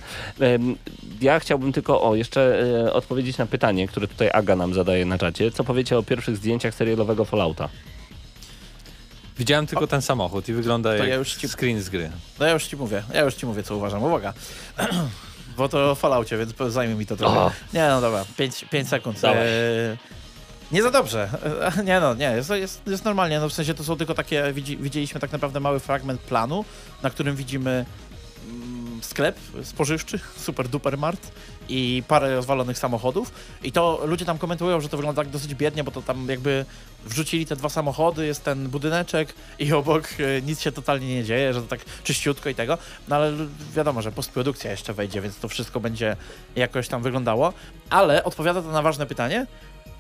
[1.21, 5.19] Ja chciałbym tylko o jeszcze e, odpowiedzieć na pytanie, które tutaj Aga nam zadaje na
[5.19, 5.51] czacie.
[5.51, 7.69] Co powiecie o pierwszych zdjęciach serialowego Fallouta?
[9.39, 12.11] Widziałem tylko ten samochód i wygląda To jak ja już ci- screen z gry.
[12.41, 14.03] No ja już ci mówię, ja już ci mówię, co uważam.
[14.03, 14.33] Uwaga.
[15.57, 17.39] Bo to o Falloutie, więc zajmie mi to trochę.
[17.39, 17.51] O.
[17.75, 18.25] Nie, no dobra,
[18.71, 19.21] 5 sekund.
[19.21, 19.39] Dawaj.
[19.49, 19.97] E,
[20.73, 21.29] nie za dobrze.
[21.85, 23.41] Nie no, nie, jest, jest, jest normalnie.
[23.41, 26.65] No w sensie to są tylko takie, widzi, widzieliśmy tak naprawdę mały fragment planu,
[27.03, 27.85] na którym widzimy
[29.05, 31.33] sklep spożywczy, super duper mart
[31.69, 33.33] i parę rozwalonych samochodów.
[33.63, 36.65] I to ludzie tam komentują, że to wygląda tak dosyć biednie, bo to tam jakby
[37.05, 41.55] wrzucili te dwa samochody, jest ten budyneczek i obok e, nic się totalnie nie dzieje,
[41.55, 43.33] że to tak czyściutko i tego, no ale
[43.75, 46.17] wiadomo, że postprodukcja jeszcze wejdzie, więc to wszystko będzie
[46.57, 47.53] jakoś tam wyglądało,
[47.91, 49.47] ale odpowiada to na ważne pytanie,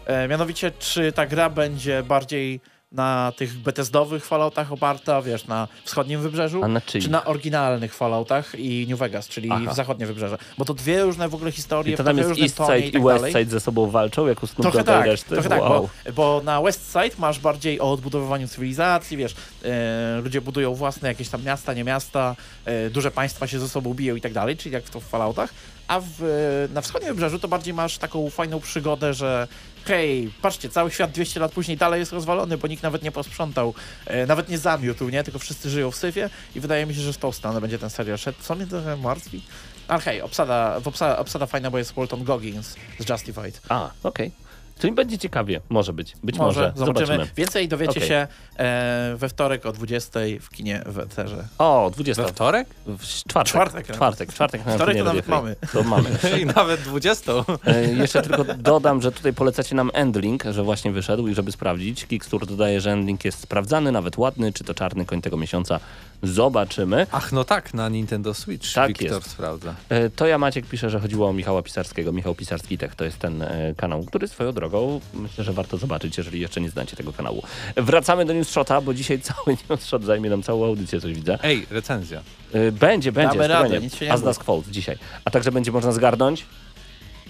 [0.06, 2.60] e, mianowicie czy ta gra będzie bardziej
[2.94, 8.86] na tych Bethesdowych Falloutach oparta, wiesz, na wschodnim wybrzeżu, na czy na oryginalnych Falloutach i
[8.88, 9.72] New Vegas, czyli Aha.
[9.72, 10.38] w zachodnie wybrzeże.
[10.58, 12.88] Bo to dwie różne w ogóle historie, I to w tam jest East Side i
[12.88, 13.32] i tak West dalej.
[13.32, 15.34] Side ze sobą walczą, jak u Snoop Trochę i tak, reszty?
[15.34, 15.88] trochę tak, wow.
[16.06, 21.08] bo, bo na West Side masz bardziej o odbudowywaniu cywilizacji, wiesz, e, ludzie budują własne
[21.08, 24.56] jakieś tam miasta, nie miasta, e, duże państwa się ze sobą biją i tak dalej,
[24.56, 25.54] czyli jak to w Falloutach,
[25.88, 29.48] a w, na wschodnim wybrzeżu to bardziej masz taką fajną przygodę, że
[29.84, 33.74] hej, patrzcie, cały świat 200 lat później dalej jest rozwalony, bo nikt nawet nie posprzątał,
[34.06, 37.12] e, nawet nie zamiótł, nie, tylko wszyscy żyją w syfie i wydaje mi się, że
[37.12, 39.42] w tą stronę będzie ten serial szedł, co mnie trochę martwi.
[39.88, 43.60] Ale hej, obsada, obsada, obsada fajna, bo jest Walton Goggins z Justified.
[43.68, 44.43] A, okej.
[44.78, 45.60] Czyli będzie ciekawie.
[45.68, 46.16] Może być.
[46.24, 46.72] Być Może, może.
[46.76, 47.06] zobaczymy.
[47.06, 47.30] Zobaczymy.
[47.36, 48.08] Więcej dowiecie Okej.
[48.08, 48.26] się
[48.58, 51.44] e, we wtorek o 20 w kinie w Eterze.
[51.58, 52.22] O, 20.
[52.22, 52.68] We wtorek?
[52.86, 53.52] W czwartek.
[53.52, 53.86] Czwartek.
[53.96, 54.66] Czwartek, czwartek.
[54.66, 55.56] na Wtorek to nawet mamy.
[55.72, 56.10] To mamy.
[56.42, 57.32] I nawet 20.
[57.66, 62.06] E, jeszcze tylko dodam, że tutaj polecacie nam Endlink, że właśnie wyszedł i żeby sprawdzić.
[62.06, 65.80] Kickstur dodaje, że Endlink jest sprawdzany, nawet ładny, czy to czarny koń tego miesiąca.
[66.24, 67.06] Zobaczymy.
[67.12, 69.30] Ach, no tak, na Nintendo Switch Tak Wiktor jest.
[69.30, 69.74] sprawdza.
[69.88, 72.12] E, To ja Maciek pisze, że chodziło o Michała Pisarskiego.
[72.12, 76.18] Michał Pisarski Tech to jest ten e, kanał, który swoją drogą myślę, że warto zobaczyć,
[76.18, 77.42] jeżeli jeszcze nie znacie tego kanału.
[77.76, 81.38] Wracamy do News Shota, bo dzisiaj cały News Shot zajmie nam całą audycję, coś widzę.
[81.42, 82.20] Ej, recenzja.
[82.52, 84.96] E, Będzie, będzie, Damy radę, nic się nie A z nas Quote dzisiaj.
[85.24, 86.44] A także będzie można zgarnąć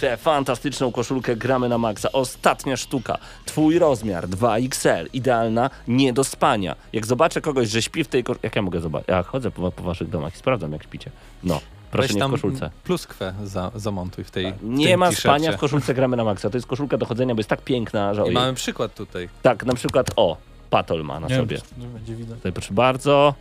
[0.01, 2.13] tę fantastyczną koszulkę Gramy na Maxa.
[2.13, 3.19] Ostatnia sztuka.
[3.45, 5.07] Twój rozmiar 2XL.
[5.13, 6.77] Idealna, nie do spania.
[6.93, 8.47] Jak zobaczę kogoś, że śpi w tej koszulce...
[8.47, 9.09] Jak ja mogę zobaczyć?
[9.09, 11.11] Ja chodzę po, po waszych domach i sprawdzam, jak śpicie.
[11.45, 12.71] No, proszę Weź nie w koszulce.
[12.85, 16.51] pluskwę za, zamontuj w tej w Nie tym ma spania w koszulce Gramy na Maxa.
[16.51, 18.35] To jest koszulka do chodzenia, bo jest tak piękna, że I ojej.
[18.35, 19.29] mamy przykład tutaj.
[19.43, 20.37] Tak, na przykład o,
[20.71, 21.59] Patol ma na Nie sobie.
[21.79, 22.37] wiem, będzie widać.
[22.37, 23.35] Tutaj proszę bardzo.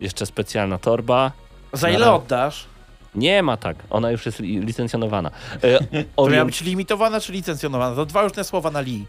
[0.00, 1.32] Jeszcze specjalna torba.
[1.72, 2.66] Za ile oddasz?
[3.18, 5.30] Nie ma tak, ona już jest li- licencjonowana.
[5.64, 7.96] E, To miała być limitowana czy licencjonowana?
[7.96, 9.06] To dwa różne słowa na li.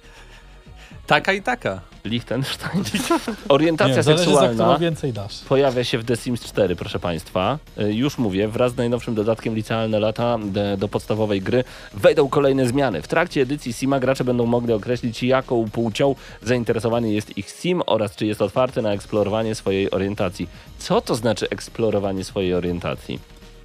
[1.07, 1.81] Taka i taka.
[2.05, 2.83] Liechtenstein.
[3.49, 5.39] Orientacja Nie, seksualna więcej dasz.
[5.39, 7.57] pojawia się w The Sims 4, proszę Państwa.
[7.77, 10.37] E, Już mówię, wraz z najnowszym dodatkiem licealne lata
[10.77, 13.01] do podstawowej gry wejdą kolejne zmiany.
[13.01, 18.15] W trakcie edycji Sima gracze będą mogli określić, jaką płcią zainteresowany jest ich Sim oraz
[18.15, 20.49] czy jest otwarty na eksplorowanie swojej orientacji.
[20.79, 23.19] Co to znaczy eksplorowanie swojej orientacji?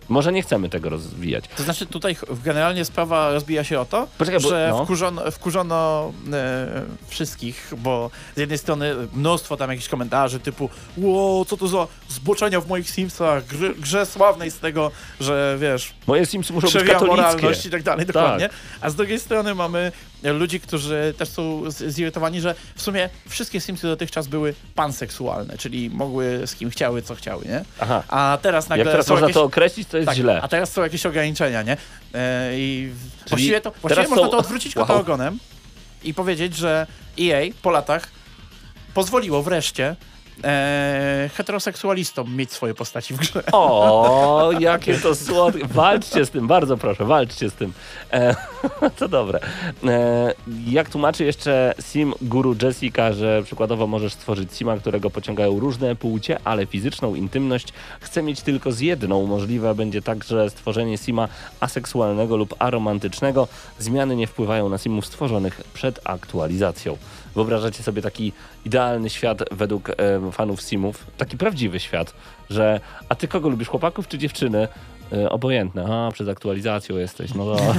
[0.09, 1.45] Może nie chcemy tego rozwijać.
[1.57, 4.85] To znaczy tutaj generalnie sprawa rozbija się o to, Poczekaj, bo- że no.
[4.85, 11.57] wkurzono, wkurzono e, wszystkich, bo z jednej strony mnóstwo tam jakichś komentarzy typu ło, co
[11.57, 14.91] to za zboczenia w moich Simsach, grze, grze sławnej z tego,
[15.21, 17.07] że wiesz, Moje Simsy muszą być katolickie.
[17.07, 18.49] moralność i tak dalej, dokładnie.
[18.81, 19.93] A z drugiej strony mamy
[20.33, 26.47] ludzi, którzy też są zirytowani, że w sumie wszystkie Simsy dotychczas były panseksualne, czyli mogły
[26.47, 27.65] z kim chciały, co chciały, nie?
[27.81, 28.03] Aha.
[28.09, 29.35] A teraz nagle Jak teraz można jakieś...
[29.35, 30.43] to określić, to jest tak, źle.
[30.43, 31.77] A teraz są jakieś ograniczenia, nie?
[32.15, 34.87] E, I w- właściwie, to, właściwie teraz można są- to odwrócić Wow.
[34.87, 35.39] kota ogonem
[36.05, 36.87] i powiedzieć, że
[37.21, 38.09] EA po latach
[38.95, 39.97] pozwoliło wreszcie
[40.45, 43.43] e, heteroseksualistom mieć swoje postaci w grze.
[43.53, 45.67] O, jakie to słodkie.
[45.67, 47.73] Walczcie z tym, bardzo proszę, walczcie z tym.
[48.13, 48.37] E,
[48.99, 49.41] to dobre.
[49.85, 50.35] E,
[50.67, 56.39] jak tłumaczy jeszcze Sim Guru Jessica, że przykładowo możesz stworzyć Sima, którego pociągają różne płcie,
[56.45, 57.69] ale fizyczną intymność
[58.01, 59.27] chce mieć tylko z jedną.
[59.27, 61.29] Możliwe będzie także stworzenie Sima
[61.61, 63.49] aseksualnego lub aromantycznego.
[63.79, 66.97] Zmiany nie wpływają na Simów stworzonych przed aktualizacją.
[67.35, 68.33] Wyobrażacie sobie taki
[68.65, 69.95] idealny świat według e,
[70.33, 72.15] fanów Simów, taki prawdziwy świat,
[72.51, 74.69] że a ty kogo lubisz, chłopaków czy dziewczyny?
[75.13, 77.75] E, obojętne, a przez aktualizacją jesteś, no to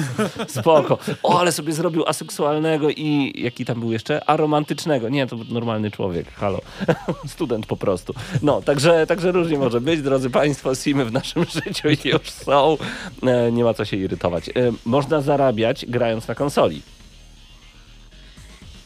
[0.62, 0.98] spoko.
[1.24, 4.30] O, ale sobie zrobił aseksualnego i jaki tam był jeszcze?
[4.30, 5.10] Aromantycznego.
[5.10, 6.62] Nie, to normalny człowiek, halo.
[7.28, 8.14] Student po prostu.
[8.42, 12.78] No, także, także różnie może być, drodzy Państwo, Simy w naszym życiu już są.
[13.24, 14.50] E, nie ma co się irytować.
[14.50, 14.52] E,
[14.86, 16.82] można zarabiać grając na konsoli.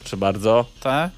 [0.09, 0.65] Proszę bardzo.
[0.79, 1.11] Tak?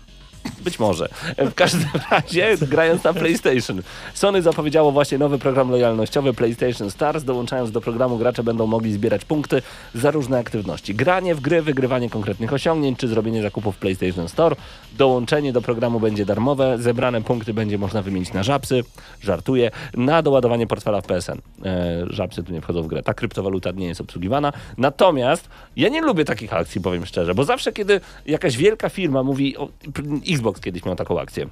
[0.63, 1.09] Być może.
[1.37, 3.81] W każdym razie, grając na PlayStation.
[4.13, 7.23] Sony zapowiedziało właśnie nowy program lojalnościowy PlayStation Stars.
[7.23, 9.61] Dołączając do programu, gracze będą mogli zbierać punkty
[9.95, 10.95] za różne aktywności.
[10.95, 14.55] Granie w gry, wygrywanie konkretnych osiągnięć, czy zrobienie zakupów w PlayStation Store.
[14.97, 16.77] Dołączenie do programu będzie darmowe.
[16.77, 18.83] Zebrane punkty będzie można wymienić na żabsy.
[19.21, 19.71] Żartuję.
[19.93, 21.41] Na doładowanie portfela w PSN.
[21.65, 23.03] E, żabsy tu nie wchodzą w grę.
[23.03, 24.53] Ta kryptowaluta nie jest obsługiwana.
[24.77, 29.57] Natomiast ja nie lubię takich akcji, powiem szczerze, bo zawsze, kiedy jakaś wielka firma mówi,
[29.57, 29.69] o,
[30.31, 31.47] Xbox kiedyś miał taką akcję.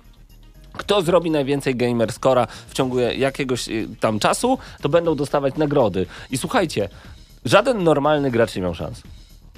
[0.73, 6.05] Kto zrobi najwięcej gamer scora w ciągu jakiegoś y, tam czasu, to będą dostawać nagrody.
[6.31, 6.89] I słuchajcie,
[7.45, 9.01] żaden normalny gracz nie miał szans.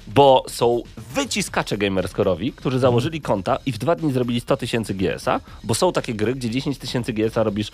[0.06, 0.82] Bo są
[1.14, 5.92] wyciskacze gamerscorowi, którzy założyli konta i w dwa dni zrobili 100 tysięcy GS-a, bo są
[5.92, 7.70] takie gry, gdzie 10 tysięcy GS-a robisz,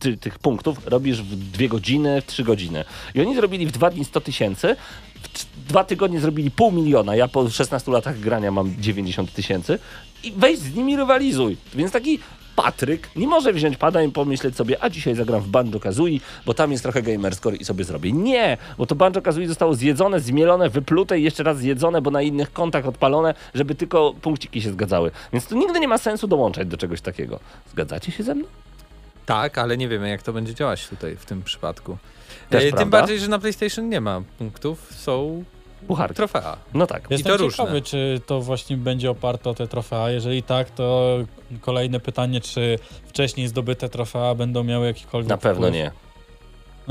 [0.00, 2.84] ty, tych punktów robisz w dwie godziny, w trzy godziny.
[3.14, 4.76] I oni zrobili w dwa dni 100 tysięcy,
[5.14, 9.78] w dwa tygodnie zrobili pół miliona, ja po 16 latach grania mam 90 tysięcy
[10.24, 11.56] i weź z nimi rywalizuj.
[11.74, 12.18] Więc taki
[12.56, 16.54] Patryk nie może wziąć pada i pomyśleć sobie, a dzisiaj zagram w Banjo Kazooie, bo
[16.54, 18.12] tam jest trochę gamerscore i sobie zrobię.
[18.12, 22.22] Nie, bo to Banjo Kazooie zostało zjedzone, zmielone, wyplute i jeszcze raz zjedzone, bo na
[22.22, 25.10] innych kontach odpalone, żeby tylko punkciki się zgadzały.
[25.32, 27.40] Więc to nigdy nie ma sensu dołączać do czegoś takiego.
[27.72, 28.44] Zgadzacie się ze mną?
[29.26, 31.98] Tak, ale nie wiemy, jak to będzie działać tutaj w tym przypadku.
[32.50, 32.78] Też E, prawda.
[32.82, 35.44] tym bardziej, że na PlayStation nie ma punktów, są
[35.88, 36.16] Pucharki.
[36.16, 36.56] trofea.
[36.74, 37.06] No tak.
[37.10, 37.82] Jestem to ciekawy, różne.
[37.82, 40.10] czy to właśnie będzie oparte o te trofea.
[40.10, 41.16] Jeżeli tak, to
[41.60, 45.74] kolejne pytanie, czy wcześniej zdobyte trofea będą miały jakikolwiek Na pewno wpływ?
[45.74, 45.90] nie.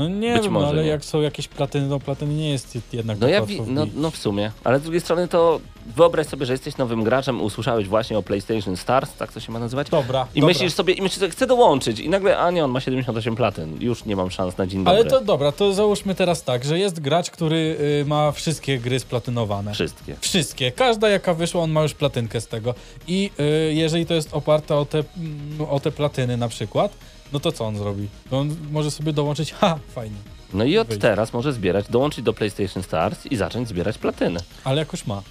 [0.00, 0.88] No nie Być wiem, może ale nie.
[0.88, 4.10] jak są jakieś platyny, no platyny nie jest jednak No tak ja wi- no, no
[4.10, 5.60] w sumie, ale z drugiej strony to
[5.96, 9.58] wyobraź sobie, że jesteś nowym graczem, usłyszałeś właśnie o PlayStation Stars, tak to się ma
[9.58, 9.90] nazywać?
[9.90, 10.48] Dobra, I dobra.
[10.54, 13.76] myślisz sobie, i myślisz sobie, chcę dołączyć i nagle, a nie, on ma 78 platyn,
[13.80, 15.00] już nie mam szans na dzień dobry.
[15.00, 19.00] Ale to dobra, to załóżmy teraz tak, że jest gracz, który y, ma wszystkie gry
[19.00, 19.74] splatynowane.
[19.74, 20.16] Wszystkie.
[20.20, 20.72] Wszystkie.
[20.72, 22.74] Każda jaka wyszła, on ma już platynkę z tego.
[23.08, 23.30] I
[23.70, 26.92] y, jeżeli to jest oparte o te, mm, o te platyny na przykład,
[27.32, 28.08] no to co on zrobi?
[28.30, 30.16] On może sobie dołączyć, ha, fajnie.
[30.54, 31.02] No i od Wyjść.
[31.02, 34.40] teraz może zbierać, dołączyć do PlayStation Stars i zacząć zbierać platyny.
[34.64, 35.22] Ale jakoś ma.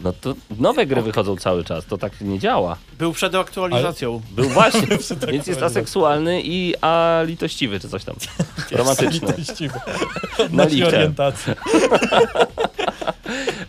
[0.00, 2.76] No to nowe gry wychodzą cały czas, to tak nie działa.
[2.98, 4.22] Był przed aktualizacją.
[4.30, 4.86] Był właśnie,
[5.32, 8.16] więc jest aseksualny i a litościwy czy coś tam.
[8.70, 9.28] Romantyczny.
[9.38, 9.80] Litościwy.
[10.50, 11.54] Na orientację.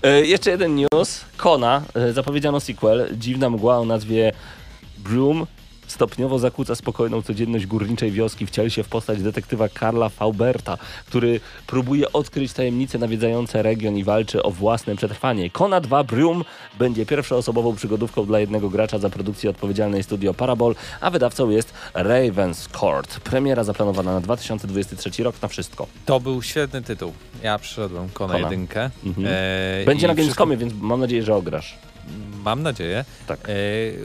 [0.04, 1.22] E, jeszcze jeden news.
[1.38, 1.82] Kona.
[1.94, 3.10] E, zapowiedziano sequel.
[3.18, 4.32] Dziwna mgła o nazwie
[4.98, 5.48] Broom
[5.96, 8.46] stopniowo zakłóca spokojną codzienność górniczej wioski.
[8.46, 10.78] Wcieli się w postać detektywa Karla Fauberta,
[11.08, 15.50] który próbuje odkryć tajemnice nawiedzające region i walczy o własne przetrwanie.
[15.50, 16.44] Kona 2 Broom
[16.80, 22.68] będzie pierwszoosobową przygodówką dla jednego gracza za produkcję odpowiedzialnej studio Parabol, a wydawcą jest Ravens
[22.68, 23.20] Court.
[23.20, 25.88] Premiera zaplanowana na 2023 rok na wszystko.
[26.06, 27.14] To był świetny tytuł.
[27.44, 28.50] Ja przyszedłem Kona, Kona.
[28.50, 28.90] jedynkę.
[29.06, 29.28] Mhm.
[29.30, 31.78] E, Będzie na wszystko- Gamescomie, więc mam nadzieję, że ograsz.
[32.44, 33.06] Mam nadzieję.
[33.28, 33.40] Tak.
[33.40, 33.44] E,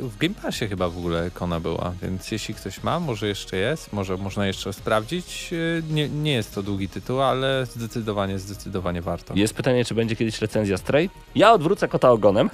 [0.00, 3.92] w Game Passie chyba w ogóle Kona była, więc jeśli ktoś ma, może jeszcze jest,
[3.92, 5.50] może można jeszcze sprawdzić.
[5.52, 9.34] E, nie, nie jest to długi tytuł, ale zdecydowanie, zdecydowanie warto.
[9.36, 11.10] Jest pytanie, czy będzie kiedyś recenzja Stray?
[11.34, 12.50] Ja odwrócę kota ogonem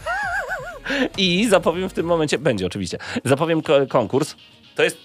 [1.18, 4.34] i zapowiem w tym momencie, będzie oczywiście, zapowiem ko- konkurs.
[4.74, 4.96] To jest,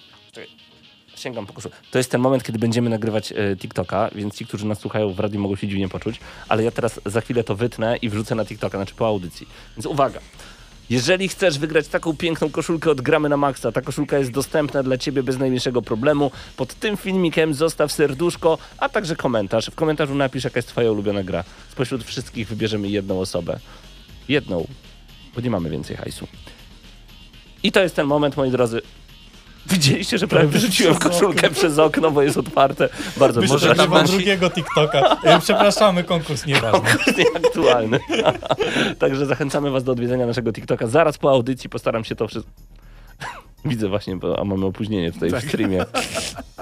[1.22, 1.61] sięgam po.
[1.91, 5.19] To jest ten moment, kiedy będziemy nagrywać e, TikToka, więc ci, którzy nas słuchają w
[5.19, 6.19] radiu mogą się dziwnie poczuć,
[6.49, 9.47] ale ja teraz za chwilę to wytnę i wrzucę na TikToka, znaczy po audycji.
[9.78, 10.19] Więc uwaga.
[10.89, 14.97] Jeżeli chcesz wygrać taką piękną koszulkę od Gramy na Maxa, ta koszulka jest dostępna dla
[14.97, 16.32] Ciebie bez najmniejszego problemu.
[16.57, 19.65] Pod tym filmikiem zostaw serduszko, a także komentarz.
[19.65, 21.43] W komentarzu napisz, jaka jest Twoja ulubiona gra.
[21.72, 23.59] Spośród wszystkich wybierzemy jedną osobę.
[24.28, 24.67] Jedną.
[25.36, 26.28] bo nie mamy więcej hajsu.
[27.63, 28.82] I to jest ten moment, moi drodzy.
[29.66, 32.89] Widzieliście, że prawie wyrzuciłem koszulkę przez okno, bo jest otwarte.
[33.18, 33.82] Bardzo Myślę, że proszę.
[33.84, 35.18] nie mam nasi- drugiego TikToka.
[35.24, 36.89] E, Przepraszamy, konkurs nieważny.
[37.18, 37.99] nieaktualny.
[38.99, 40.88] Także zachęcamy Was do odwiedzenia naszego TikToka.
[40.88, 42.51] Zaraz po audycji postaram się to wszystko.
[43.66, 45.86] Widzę właśnie, bo, a mamy opóźnienie tutaj w streamie.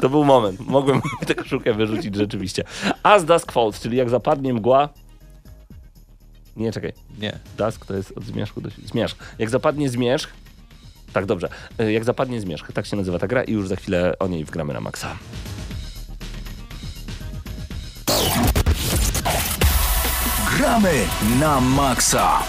[0.02, 0.60] To był moment.
[0.60, 2.64] Mogłem tę koszulkę wyrzucić rzeczywiście.
[3.04, 4.89] As Dusk Falls, czyli jak zapadnie mgła.
[6.56, 6.93] Nie, czekaj.
[7.20, 7.39] Nie.
[7.58, 9.18] Dusk to jest od zmierzchu do zmierzch.
[9.39, 10.30] Jak zapadnie zmierzch.
[11.14, 11.49] Tak, dobrze.
[11.82, 14.45] Y, Jak zapadnie zmierzch, tak się nazywa ta gra i już za chwilę o niej
[14.45, 15.16] wgramy na maksa.
[20.57, 21.05] Gramy
[21.39, 22.43] na maksa.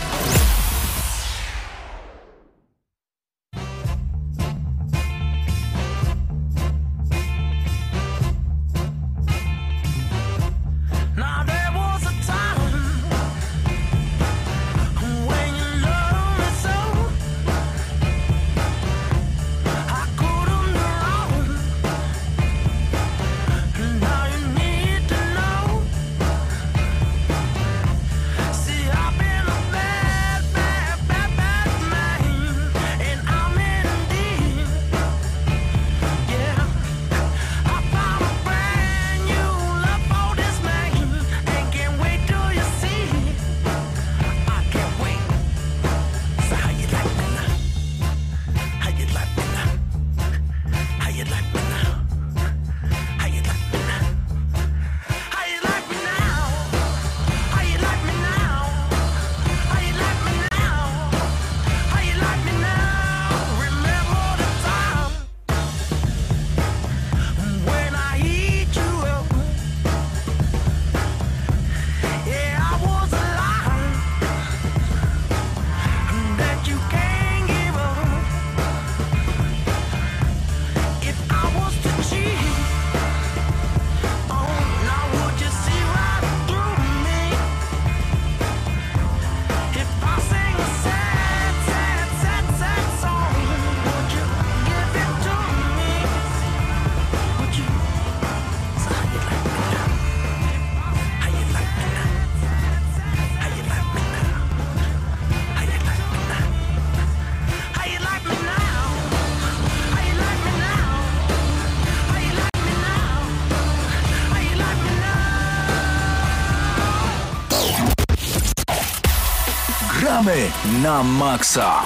[120.82, 121.82] Na maksa.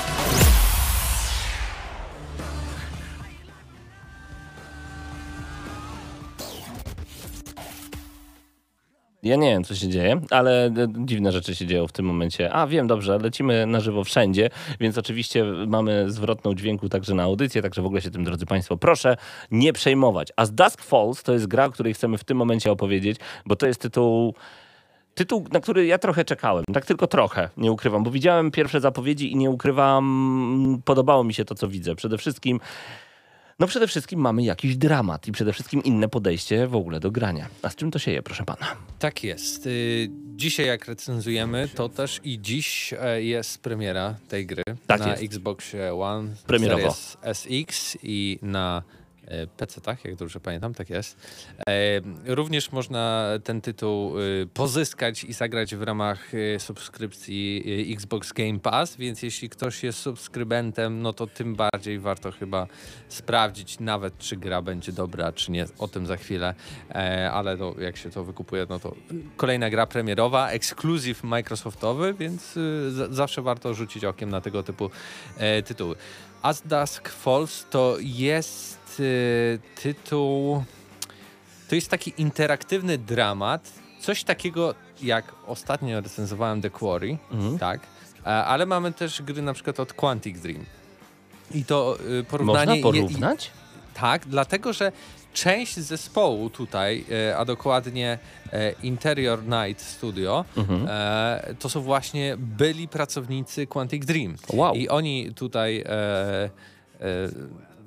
[9.22, 12.53] Ja nie wiem, co się dzieje, ale e, dziwne rzeczy się dzieją w tym momencie.
[12.53, 17.62] A wiem, dobrze, lecimy na żywo wszędzie, więc oczywiście mamy zwrotną dźwięku także na audycję,
[17.62, 19.16] także w ogóle się tym, drodzy Państwo, proszę
[19.51, 20.28] nie przejmować.
[20.36, 23.16] A z Dusk Falls to jest gra, o której chcemy w tym momencie opowiedzieć,
[23.47, 24.34] bo to jest tytuł.
[25.14, 29.32] Tytuł, na który ja trochę czekałem, tak tylko trochę, nie ukrywam, bo widziałem pierwsze zapowiedzi
[29.32, 31.94] i nie ukrywam, podobało mi się to, co widzę.
[31.94, 32.60] Przede wszystkim
[33.58, 37.46] no przede wszystkim mamy jakiś dramat i przede wszystkim inne podejście w ogóle do grania.
[37.62, 38.66] A z czym to się je, proszę pana?
[38.98, 39.66] Tak jest.
[39.66, 45.08] Y, Dzisiaj jak recenzujemy, to też i dziś e, jest premiera tej gry Tak na
[45.08, 45.22] jest.
[45.22, 46.92] Xbox One, Premierowo.
[46.92, 48.82] Series SX i na
[49.56, 51.16] PC-tach, jak dobrze pamiętam, tak jest.
[51.68, 51.74] E,
[52.34, 58.58] Również można ten tytuł y, pozyskać i zagrać w ramach y, subskrypcji y, Xbox Game
[58.60, 62.66] Pass, więc jeśli ktoś jest subskrybentem, no to tym bardziej warto chyba
[63.08, 65.66] sprawdzić nawet, czy gra będzie dobra, czy nie.
[65.78, 66.54] O tym za chwilę,
[66.90, 68.94] e, ale to, jak się to wykupuje, no to
[69.36, 72.58] kolejna gra premierowa, ekskluzyw Microsoftowy, więc
[72.88, 74.90] za- zawsze warto rzucić okiem na tego typu
[75.38, 75.96] e, tytuły.
[76.42, 80.64] As Dusk Falls to jest y, tytuł.
[81.68, 83.72] To jest taki interaktywny dramat.
[84.01, 87.59] Coś takiego jak ostatnio recenzowałem The Quarry, Mhm.
[87.59, 87.80] tak.
[88.24, 90.64] Ale mamy też gry na przykład od Quantic Dream.
[91.55, 92.66] I to y, porównanie.
[92.82, 93.51] Można porównać?
[93.95, 94.92] tak, dlatego że
[95.32, 98.18] część zespołu tutaj, e, a dokładnie
[98.53, 100.86] e, Interior Night Studio, Mhm.
[100.90, 104.36] e, to są właśnie byli pracownicy Quantic Dream.
[104.53, 104.74] Wow.
[104.74, 106.51] I oni tutaj e, e,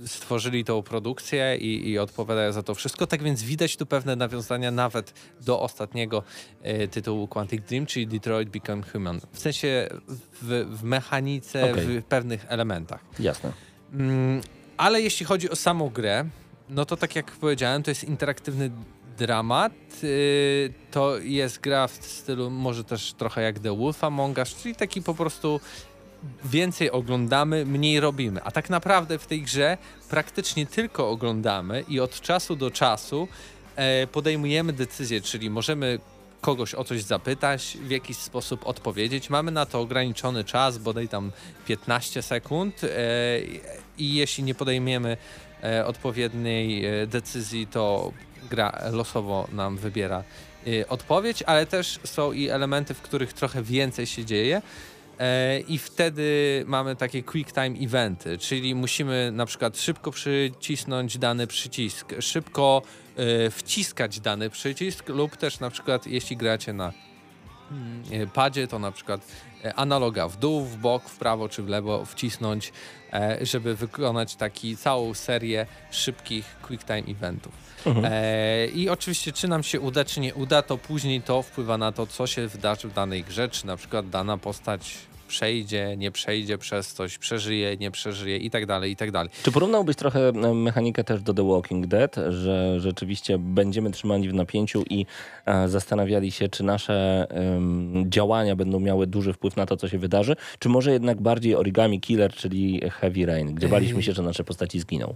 [0.05, 3.07] stworzyli tą produkcję i, i odpowiadają za to wszystko.
[3.07, 6.23] Tak więc widać tu pewne nawiązania nawet do ostatniego
[6.61, 9.19] e, tytułu Quantic Dream, czyli Detroit Become Human.
[9.31, 9.89] W sensie
[10.41, 12.01] w, w mechanice, Okej.
[12.01, 13.01] w pewnych elementach.
[13.19, 13.53] Jasne.
[13.93, 14.41] Mm,
[14.77, 16.25] ale jeśli chodzi o samą grę,
[16.69, 18.71] no to tak jak powiedziałem, to jest interaktywny
[19.17, 19.73] dramat.
[20.03, 24.75] Yy, to jest gra w stylu może też trochę jak The Wolf Among Us, czyli
[24.75, 25.59] taki po prostu
[26.45, 28.43] więcej oglądamy, mniej robimy.
[28.43, 29.77] A tak naprawdę w tej grze
[30.09, 33.27] praktycznie tylko oglądamy i od czasu do czasu
[33.75, 35.99] e, podejmujemy decyzje, czyli możemy
[36.41, 39.29] kogoś o coś zapytać, w jakiś sposób odpowiedzieć.
[39.29, 41.31] Mamy na to ograniczony czas, bodaj tam
[41.67, 42.89] 15 sekund e,
[43.97, 45.17] i jeśli nie podejmiemy
[45.63, 48.11] e, odpowiedniej decyzji, to
[48.49, 50.23] gra losowo nam wybiera
[50.89, 54.61] odpowiedź, ale też są i elementy, w których trochę więcej się dzieje.
[55.19, 61.47] E, I wtedy mamy takie quick time eventy, czyli musimy na przykład szybko przycisnąć dany
[61.47, 62.81] przycisk, szybko
[63.15, 66.93] e, wciskać dany przycisk, lub też na przykład jeśli gracie na
[68.33, 69.21] padzie, to na przykład
[69.65, 72.71] e, analoga w dół, w bok, w prawo czy w lewo wcisnąć,
[73.13, 77.53] e, żeby wykonać taki całą serię szybkich quick time eventów.
[78.03, 81.91] E, I oczywiście, czy nam się uda, czy nie uda, to później to wpływa na
[81.91, 84.97] to, co się wydarzy w danej grze, czy na przykład dana postać
[85.27, 89.31] przejdzie, nie przejdzie przez coś, przeżyje, nie przeżyje i tak dalej, i tak dalej.
[89.43, 94.83] Czy porównałbyś trochę mechanikę też do The Walking Dead, że rzeczywiście będziemy trzymani w napięciu
[94.89, 95.05] i
[95.45, 97.27] e, zastanawiali się, czy nasze
[98.05, 102.01] działania będą miały duży wpływ na to, co się wydarzy, czy może jednak bardziej Origami
[102.01, 105.15] Killer, czyli Heavy Rain, gdzie baliśmy się, że nasze postaci zginą?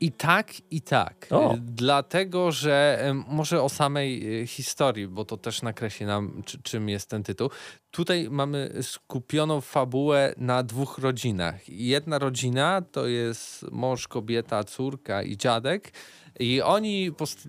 [0.00, 1.26] I tak, i tak.
[1.30, 1.54] O.
[1.58, 7.10] Dlatego, że może o samej e, historii, bo to też nakreśli nam, czy, czym jest
[7.10, 7.50] ten tytuł.
[7.90, 11.68] Tutaj mamy skupioną fabułę na dwóch rodzinach.
[11.68, 15.92] Jedna rodzina to jest mąż, kobieta, córka i dziadek.
[16.40, 17.48] I oni post-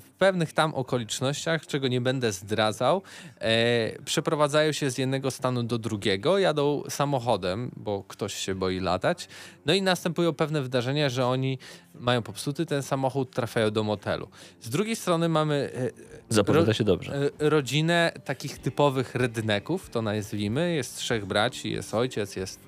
[0.00, 3.02] w pewnych tam okolicznościach, czego nie będę zdradzał,
[3.40, 9.28] e, przeprowadzają się z jednego stanu do drugiego, jadą samochodem, bo ktoś się boi latać.
[9.66, 11.58] No i następują pewne wydarzenia, że oni
[11.94, 14.28] mają popsuty ten samochód, trafiają do motelu.
[14.60, 15.90] Z drugiej strony mamy e,
[16.28, 17.30] Zapowiada się dobrze.
[17.40, 20.74] e, rodzinę takich typowych redneków, to nazwijmy.
[20.74, 22.60] Jest trzech braci, jest ojciec, jest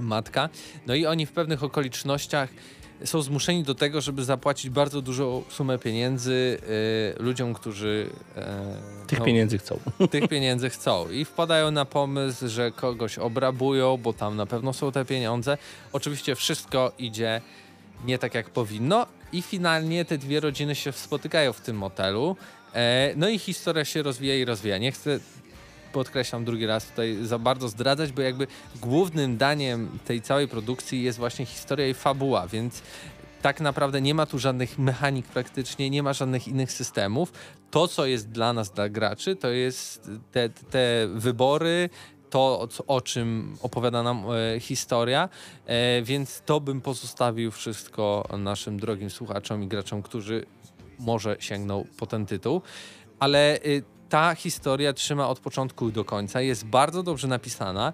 [0.00, 0.48] matka.
[0.86, 2.48] No i oni w pewnych okolicznościach
[3.04, 6.58] są zmuszeni do tego, żeby zapłacić bardzo dużą sumę pieniędzy
[7.18, 9.78] e, ludziom, którzy e, Tych no, pieniędzy chcą.
[10.10, 14.92] tych pieniędzy chcą i wpadają na pomysł, że kogoś obrabują, bo tam na pewno są
[14.92, 15.58] te pieniądze.
[15.92, 17.40] Oczywiście wszystko idzie
[18.04, 22.36] nie tak jak powinno i finalnie te dwie rodziny się spotykają w tym motelu.
[22.74, 24.78] E, no i historia się rozwija i rozwija.
[24.78, 25.20] Nie chcę
[25.92, 28.46] podkreślam drugi raz tutaj za bardzo zdradzać, bo jakby
[28.80, 32.82] głównym daniem tej całej produkcji jest właśnie historia i fabuła, więc
[33.42, 37.32] tak naprawdę nie ma tu żadnych mechanik praktycznie, nie ma żadnych innych systemów.
[37.70, 41.90] To, co jest dla nas, dla graczy, to jest te, te wybory,
[42.30, 45.28] to, o czym opowiada nam e, historia,
[45.66, 50.46] e, więc to bym pozostawił wszystko naszym drogim słuchaczom i graczom, którzy
[50.98, 52.62] może sięgną po ten tytuł.
[53.18, 57.92] Ale y, ta historia trzyma od początku do końca, jest bardzo dobrze napisana.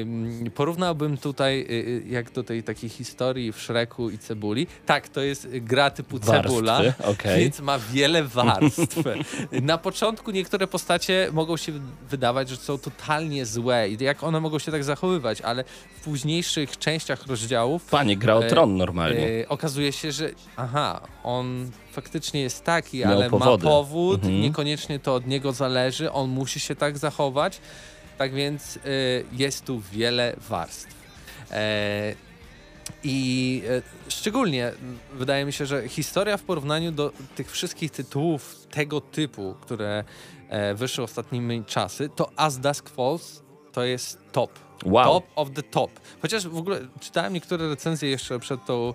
[0.00, 4.66] Ym, Porównałbym tutaj, y, y, jak do tej takiej historii w Szreku i Cebuli.
[4.86, 7.40] Tak, to jest gra typu Warstwy, Cebula, okej.
[7.40, 8.96] więc ma wiele warstw.
[9.62, 11.72] Na początku niektóre postacie mogą się
[12.10, 15.64] wydawać, że są totalnie złe i jak one mogą się tak zachowywać, ale
[16.00, 19.40] w późniejszych częściach rozdziałów Panie, gra o E, tron normalnie.
[19.42, 23.64] E, okazuje się, że aha, on faktycznie jest taki, Miał ale powody.
[23.64, 24.40] ma powód, Mhm.
[24.40, 27.60] niekoniecznie to od niego zależy, on musi się tak zachować.
[28.18, 28.80] Tak więc e,
[29.32, 30.94] jest tu wiele warstw.
[31.50, 32.14] E,
[33.04, 34.72] I e, szczególnie
[35.12, 40.04] wydaje mi się, że historia w porównaniu do tych wszystkich tytułów tego typu, które
[40.48, 44.50] e, wyszły ostatnimi czasy, to As Dusk Falls to jest top.
[44.84, 45.04] Wow.
[45.04, 45.90] Top of the top.
[46.22, 48.94] Chociaż w ogóle czytałem niektóre recenzje jeszcze przed tą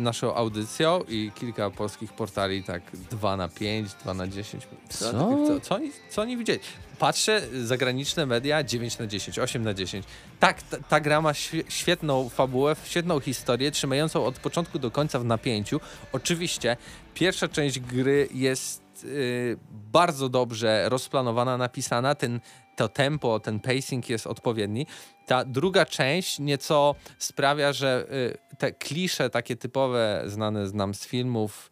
[0.00, 4.68] naszą audycją i kilka polskich portali tak 2 na 5, 2 na 10.
[4.88, 5.12] Co?
[5.12, 6.60] Co, co, oni, co oni widzieli?
[6.98, 10.06] Patrzę, zagraniczne media 9 na 10, 8 na 10.
[10.40, 15.18] Tak, ta, ta gra ma świe- świetną fabułę, świetną historię, trzymającą od początku do końca
[15.18, 15.80] w napięciu.
[16.12, 16.76] Oczywiście
[17.14, 22.14] pierwsza część gry jest y, bardzo dobrze rozplanowana, napisana.
[22.14, 22.40] Ten,
[22.76, 24.86] to tempo, ten pacing jest odpowiedni.
[25.26, 28.06] Ta druga część nieco sprawia, że
[28.52, 31.70] y, te klisze takie typowe, znane nam z filmów,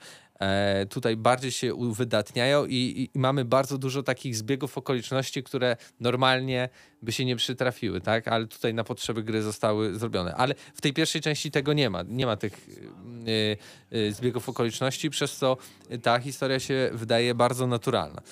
[0.89, 6.69] tutaj bardziej się uwydatniają i, i, mamy bardzo dużo takich zbiegów okoliczności, które normalnie
[7.03, 8.29] by się nie przytrafiły, tak?
[8.29, 10.35] Ale tutaj na potrzeby gry zostały zrobione.
[10.35, 12.03] Ale w tej pierwszej części tego nie ma.
[12.03, 12.69] Nie ma tych
[13.29, 13.57] y,
[13.97, 15.57] y, zbiegów okoliczności, przez co
[16.03, 18.23] ta historia się wydaje bardzo naturalna.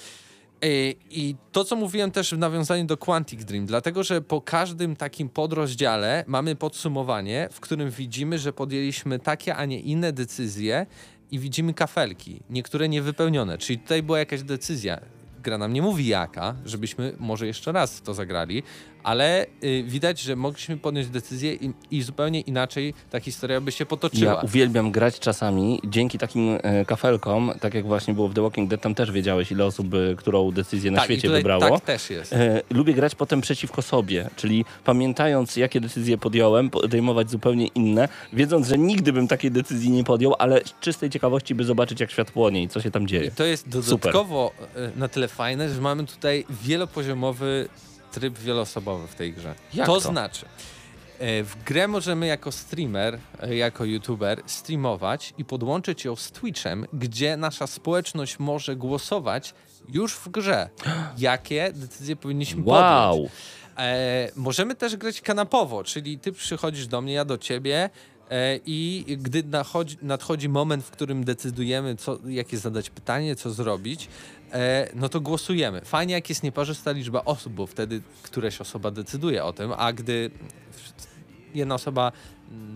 [0.63, 4.97] I- I to, co mówiłem też w nawiązaniu do Quantic Dream, dlatego że po każdym
[4.97, 10.87] takim podrozdziale mamy podsumowanie, w którym widzimy, że podjęliśmy takie, a nie inne decyzje
[11.31, 13.59] i widzimy kafelki, niektóre niewypełnione.
[13.59, 15.01] Czyli tutaj była jakaś decyzja.
[15.43, 18.63] Gra nam nie mówi jaka, żebyśmy może jeszcze raz to zagrali,
[19.05, 23.87] ale y, widać, że mogliśmy podjąć decyzję i, i zupełnie inaczej ta historia by się
[23.87, 24.33] potoczyła.
[24.33, 28.71] Ja uwielbiam grać czasami dzięki takim e, kafelkom, tak jak właśnie było w The Walking
[28.71, 31.71] Dead, tam też wiedziałeś, ile osób e, którą decyzję na tak, i świecie tutaj wybrało.
[31.71, 32.33] Tak też jest.
[32.33, 38.69] E, lubię grać potem przeciwko sobie, czyli pamiętając, jakie decyzje podjąłem, podejmować zupełnie inne, wiedząc,
[38.69, 42.31] że nigdy bym takiej decyzji nie podjął, ale z czystej ciekawości, by zobaczyć, jak świat
[42.31, 43.27] płonie i co się tam dzieje.
[43.27, 47.69] I to jest dodatkowo e, na tyle fajne, że mamy tutaj wielopoziomowy
[48.15, 49.55] tryb wieloosobowy w tej grze.
[49.75, 50.01] Jak to, to?
[50.01, 50.47] znaczy,
[51.19, 56.87] e, w grę możemy jako streamer, e, jako youtuber streamować i podłączyć ją z Twitchem,
[56.93, 59.55] gdzie nasza społeczność może głosować
[59.89, 60.69] już w grze,
[61.19, 62.85] jakie decyzje powinniśmy podjąć.
[62.85, 63.29] Wow!
[63.79, 67.91] E, możemy też grać kanapowo, czyli ty przychodzisz do mnie, ja do ciebie
[68.67, 74.09] i gdy nachodzi, nadchodzi moment, w którym decydujemy, co, jakie zadać pytanie, co zrobić,
[74.53, 75.81] e, no to głosujemy.
[75.81, 80.31] Fajnie, jak jest nieparzysta liczba osób, bo wtedy któraś osoba decyduje o tym, a gdy
[81.55, 82.13] jedna osoba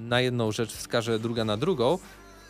[0.09, 1.99] na jedną rzecz wskaże, druga na drugą,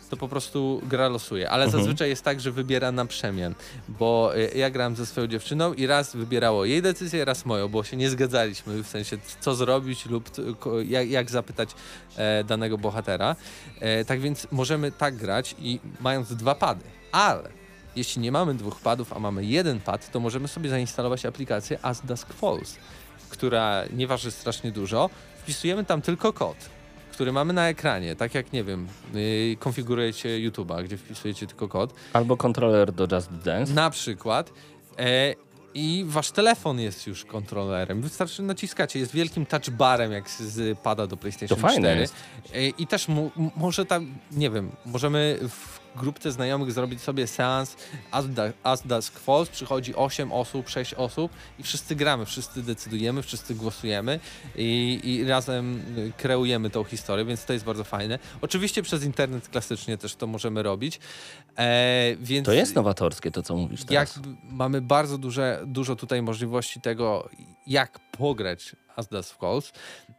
[0.09, 1.49] to po prostu gra losuje.
[1.49, 3.55] Ale zazwyczaj jest tak, że wybiera na przemian,
[3.87, 7.83] bo y, ja grałem ze swoją dziewczyną i raz wybierało jej decyzję, raz moją, bo
[7.83, 10.29] się nie zgadzaliśmy w sensie co zrobić lub
[10.85, 11.69] jak, jak zapytać
[12.17, 13.35] e, danego bohatera.
[13.79, 17.49] E, tak więc możemy tak grać i mając dwa pady, ale
[17.95, 22.01] jeśli nie mamy dwóch padów, a mamy jeden pad, to możemy sobie zainstalować aplikację As
[22.01, 22.75] Dusk Falls,
[23.29, 25.09] która nie waży strasznie dużo.
[25.37, 26.57] Wpisujemy tam tylko kod,
[27.19, 31.93] który mamy na ekranie, tak jak, nie wiem, yy, konfigurujecie YouTube'a, gdzie wpisujecie tylko kod,
[32.13, 33.73] Albo kontroler do Just Dance.
[33.73, 34.53] na przykład.
[34.99, 35.35] E,
[35.73, 38.01] I wasz telefon jest już kontrolerem.
[38.01, 42.01] Wystarczy naciskacie, jest wielkim touchbarem, jak z- pada do PlayStation To fajne 4.
[42.01, 42.15] jest.
[42.53, 47.75] E, I też mu, może tam, nie wiem, możemy w grupce znajomych zrobić sobie seans
[48.63, 49.49] As, Dusk Falls.
[49.49, 54.19] Przychodzi 8 osób, 6 osób i wszyscy gramy, wszyscy decydujemy, wszyscy głosujemy
[54.55, 58.19] i, i razem y, kreujemy tą historię, więc to jest bardzo fajne.
[58.41, 60.99] Oczywiście przez internet klasycznie też to możemy robić.
[61.57, 64.15] E, więc To jest nowatorskie to, co mówisz teraz.
[64.15, 67.29] jak mamy bardzo duże, dużo tutaj możliwości tego,
[67.67, 69.71] jak pograć As Dusk Falls.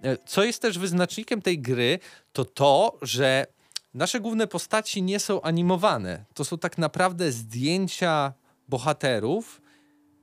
[0.02, 1.98] E, Co jest też wyznacznikiem tej gry,
[2.32, 3.46] to to, że
[3.94, 6.24] nasze główne postaci nie są animowane.
[6.34, 8.32] To są tak naprawdę zdjęcia
[8.68, 9.62] bohaterów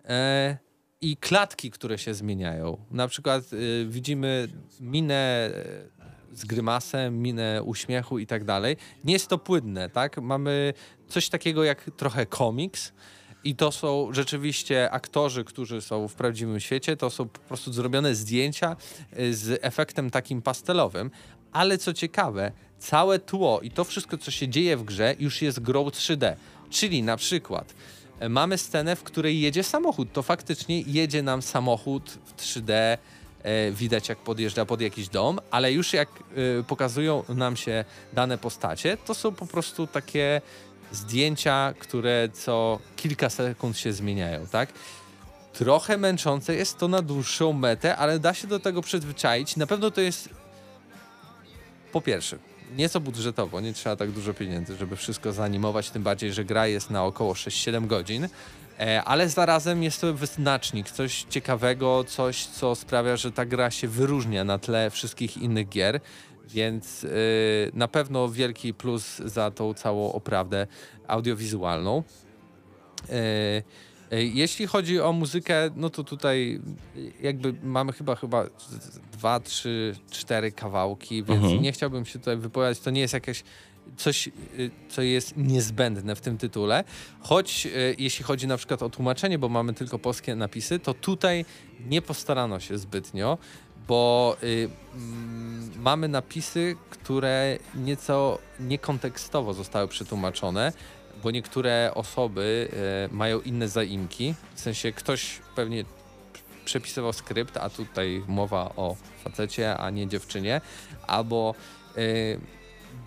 [0.05, 0.57] e,
[1.01, 2.78] i klatki, które się zmieniają.
[2.91, 4.47] Na przykład e, widzimy
[4.80, 5.97] minę e,
[6.34, 8.78] z grymasem, minę uśmiechu i tak dalej.
[9.03, 10.18] Nie jest to płynne, tak?
[10.18, 10.74] Mamy
[11.07, 12.93] coś takiego jak trochę komiks.
[13.43, 16.97] I to są rzeczywiście aktorzy, którzy są w prawdziwym świecie.
[16.97, 18.76] To są po prostu zrobione zdjęcia
[19.20, 21.11] y, z efektem takim pastelowym.
[21.51, 25.60] Ale co ciekawe, całe tło i to wszystko, co się dzieje w grze, już jest
[25.60, 26.36] grą 3D.
[26.70, 27.74] Czyli na przykład
[28.20, 30.14] e, mamy scenę, w której jedzie samochód.
[30.14, 32.98] To faktycznie jedzie nam samochód w 3D.
[33.44, 36.10] E, widać, jak podjeżdża pod jakiś dom, ale już jak
[36.60, 40.42] e, pokazują nam się dane postacie, to są po prostu takie
[40.92, 44.70] zdjęcia, które co kilka sekund się zmieniają, tak?
[45.54, 49.56] Trochę męczące jest to na dłuższą metę, ale da się do tego przyzwyczaić.
[49.56, 50.30] Na pewno to jest
[51.92, 52.38] po pierwsze,
[52.76, 56.89] nieco budżetowo, nie trzeba tak dużo pieniędzy, żeby wszystko zanimować, tym bardziej, że gra jest
[56.89, 58.28] na około 6-7 godzin.
[58.80, 63.88] E, ale zarazem jest to wyznacznik, coś ciekawego, coś, co sprawia, że ta gra się
[63.88, 65.99] wyróżnia na tle wszystkich innych gier,
[66.49, 70.68] więc y, na pewno wielki plus za tą całą oprawdę
[71.07, 72.03] audiowizualną.
[73.09, 73.63] E, e,
[74.12, 76.62] Jeśli chodzi o muzykę, no to tutaj
[77.22, 78.45] jakby mamy chyba chyba
[79.12, 81.62] dwa, trzy, cztery kawałki, więc Mhm.
[81.62, 82.80] nie chciałbym się tutaj wypowiadać.
[82.80, 83.43] To nie jest jakieś
[83.97, 84.32] coś, y,
[84.89, 86.84] co jest niezbędne w tym tytule.
[87.20, 91.45] Choć y, jeśli chodzi na przykład o tłumaczenie, bo mamy tylko polskie napisy, to tutaj
[91.89, 93.38] nie postarano się zbytnio,
[93.88, 100.74] bo y, mm, mamy napisy, które nieco niekontekstowo zostały przetłumaczone,
[101.24, 102.70] bo niektóre osoby
[103.11, 104.36] y, mają inne zaimki.
[104.55, 105.86] W sensie ktoś pewnie
[106.65, 110.61] przepisywał skrypt, a tutaj mowa o facecie, a nie dziewczynie,
[111.07, 111.55] albo
[111.97, 112.39] y,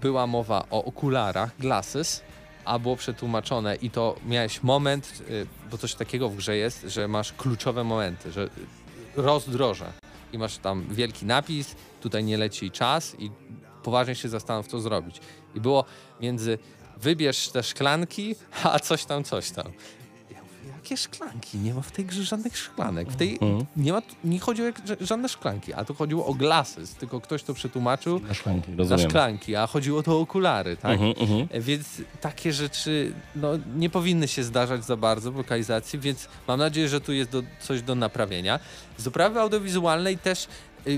[0.00, 2.22] była mowa o okularach, glasses,
[2.64, 7.08] a było przetłumaczone i to miałeś moment, y, bo coś takiego w grze jest, że
[7.08, 8.48] masz kluczowe momenty, że
[9.16, 9.92] rozdroże
[10.32, 13.30] i masz tam wielki napis, tutaj nie leci czas i
[13.82, 15.20] poważnie się zastanów, co zrobić.
[15.54, 15.84] I było
[16.20, 16.58] między
[17.02, 19.66] wybierz te szklanki, a coś tam, coś tam.
[20.30, 21.58] Ja mówię, jakie szklanki?
[21.58, 23.08] Nie ma w tej grze żadnych szklanek.
[23.08, 23.66] W tej Mhm.
[23.76, 27.54] nie, ma, nie chodziło że- żadne szklanki, a tu chodziło o glasses, tylko ktoś to
[27.54, 30.92] przetłumaczył Na szklanki, na szklanki, a chodziło to o okulary, tak?
[30.92, 31.48] Mhm, mhm.
[31.50, 31.86] E, Więc
[32.20, 37.00] takie rzeczy no, nie powinny się zdarzać za bardzo w lokalizacji, więc mam nadzieję, że
[37.00, 38.60] tu jest do, coś do naprawienia.
[38.96, 40.46] Z oprawy audiowizualnej też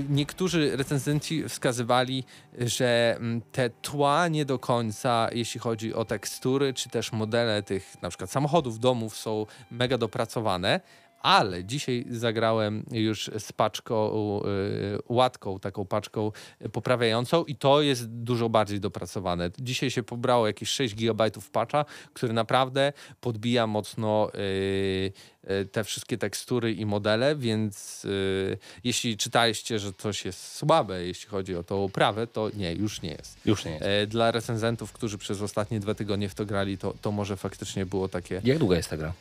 [0.09, 2.23] niektórzy recenzenci wskazywali,
[2.59, 8.01] że mm, te tła nie do końca, jeśli chodzi o tekstury, czy też modele tych
[8.01, 10.79] na przykład samochodów, domów są mega dopracowane.
[11.23, 14.11] Ale dzisiaj zagrałem już z paczką,
[14.41, 16.31] y, łatką, taką paczką
[16.71, 19.49] poprawiającą i to jest dużo bardziej dopracowane.
[19.59, 25.11] Dzisiaj się pobrało jakieś 6 GB patcha, który naprawdę podbija mocno y,
[25.51, 31.29] y, te wszystkie tekstury i modele, więc y, jeśli czytaliście, że coś jest słabe, jeśli
[31.29, 33.37] chodzi o tą oprawę, to nie, już nie jest.
[33.45, 33.83] Już nie jest.
[33.85, 37.85] E, Dla recenzentów, którzy przez ostatnie dwa tygodnie w to grali, to, to może faktycznie
[37.85, 39.13] było takie Jak długa jest ta gra?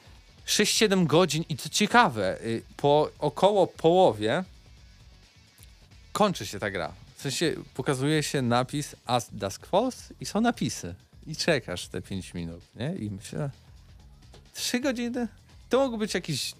[0.46, 4.44] 6-7 godzin i co ciekawe, y, po około połowie
[6.12, 6.92] kończy się ta gra.
[7.16, 10.94] W sensie pokazuje się napis As Dusk Falls i są napisy.
[11.26, 12.94] I czekasz te 5 minut, nie?
[12.94, 13.50] I myślę,
[14.54, 15.28] 3 godziny?
[15.68, 16.52] To mógł być jakiś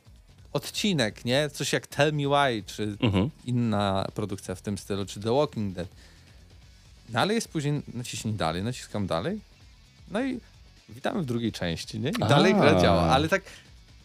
[0.52, 1.50] odcinek, nie?
[1.50, 3.30] Coś jak Tell Me Why, czy Mhm.
[3.44, 5.88] inna produkcja w tym stylu, czy The Walking Dead.
[7.08, 9.40] No ale jest później, naciśnij dalej, naciskam dalej.
[10.10, 10.40] No i
[10.88, 12.10] witamy w drugiej części, nie?
[12.10, 12.26] I A.
[12.28, 13.42] dalej gra działa, ale tak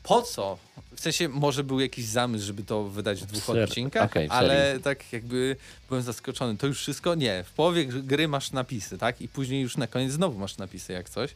[0.08, 0.58] po co?
[0.96, 5.14] W sensie może był jakiś zamysł, żeby to wydać w dwóch odcinkach, w ale tak
[5.14, 5.56] jakby
[5.90, 6.58] byłem zaskoczony.
[6.58, 7.16] To już wszystko?
[7.16, 7.44] Nie.
[7.44, 9.22] W połowie gr- gry masz napisy, tak?
[9.22, 11.36] I później już na koniec znowu masz napisy jak coś.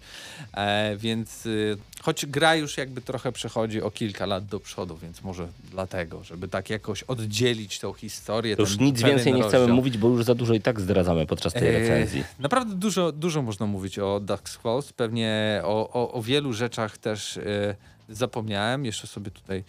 [0.53, 5.22] E, więc y, choć gra już jakby trochę przechodzi o kilka lat do przodu, więc
[5.22, 8.55] może dlatego, żeby tak jakoś oddzielić tą historię.
[8.55, 9.76] To już nic więcej nie chcemy rozdział.
[9.76, 12.24] mówić, bo już za dużo i tak zdradzamy podczas tej Eee, recenzji.
[12.39, 14.93] Naprawdę dużo, dużo można mówić o Dusk Falls.
[14.93, 17.76] Pewnie o, o, o wielu rzeczach też e,
[18.12, 18.86] zapomniałem.
[18.86, 19.64] Jeszcze sobie tutaj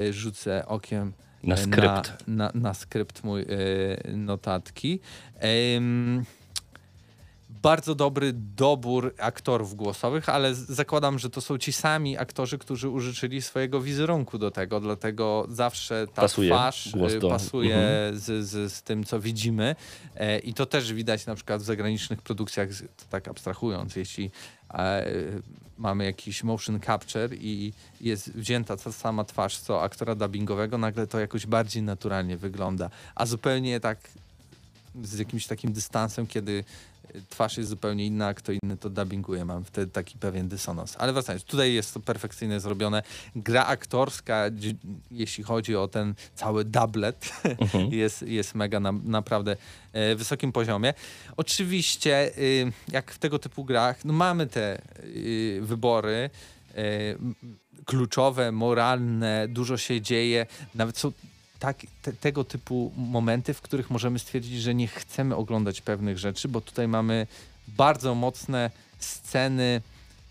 [0.00, 2.26] e, rzucę okiem Na e, skrypt.
[2.26, 3.46] Na, na, na skrypt mój e,
[4.16, 5.00] notatki.
[7.68, 13.42] Bardzo dobry dobór aktorów głosowych, ale zakładam, że to są ci sami aktorzy, którzy użyczyli
[13.42, 18.18] swojego wizerunku do tego, dlatego zawsze ta Pasuje twarz y, do- pasuje mhm.
[18.18, 19.76] z, z, z tym, co widzimy.
[20.16, 22.68] E, I to też widać na przykład w zagranicznych produkcjach,
[23.10, 24.30] tak abstrahując, jeśli
[24.74, 25.06] e,
[25.78, 31.20] mamy jakiś motion capture i jest wzięta ta sama twarz co aktora dubbingowego, nagle to
[31.20, 32.90] jakoś bardziej naturalnie wygląda.
[33.14, 33.98] A zupełnie tak
[35.02, 36.64] z jakimś takim dystansem, kiedy
[37.28, 39.44] twarz jest zupełnie inna, a kto inny to dubbinguje.
[39.44, 40.96] Mam wtedy taki pewien dysonans.
[40.98, 43.02] Ale wracając, tutaj jest to perfekcyjnie zrobione.
[43.36, 44.44] Gra aktorska,
[45.10, 47.92] jeśli chodzi o ten cały doublet, Mhm.
[47.92, 49.56] jest, jest mega na naprawdę
[49.92, 50.94] e, wysokim poziomie.
[51.36, 56.30] Oczywiście, y, jak w tego typu grach, no mamy te y, wybory
[56.74, 56.80] e,
[57.84, 61.12] kluczowe, moralne, dużo się dzieje, nawet są
[61.58, 66.48] tak, te, tego typu momenty, w których możemy stwierdzić, że nie chcemy oglądać pewnych rzeczy,
[66.48, 67.26] bo tutaj mamy
[67.68, 69.82] bardzo mocne sceny.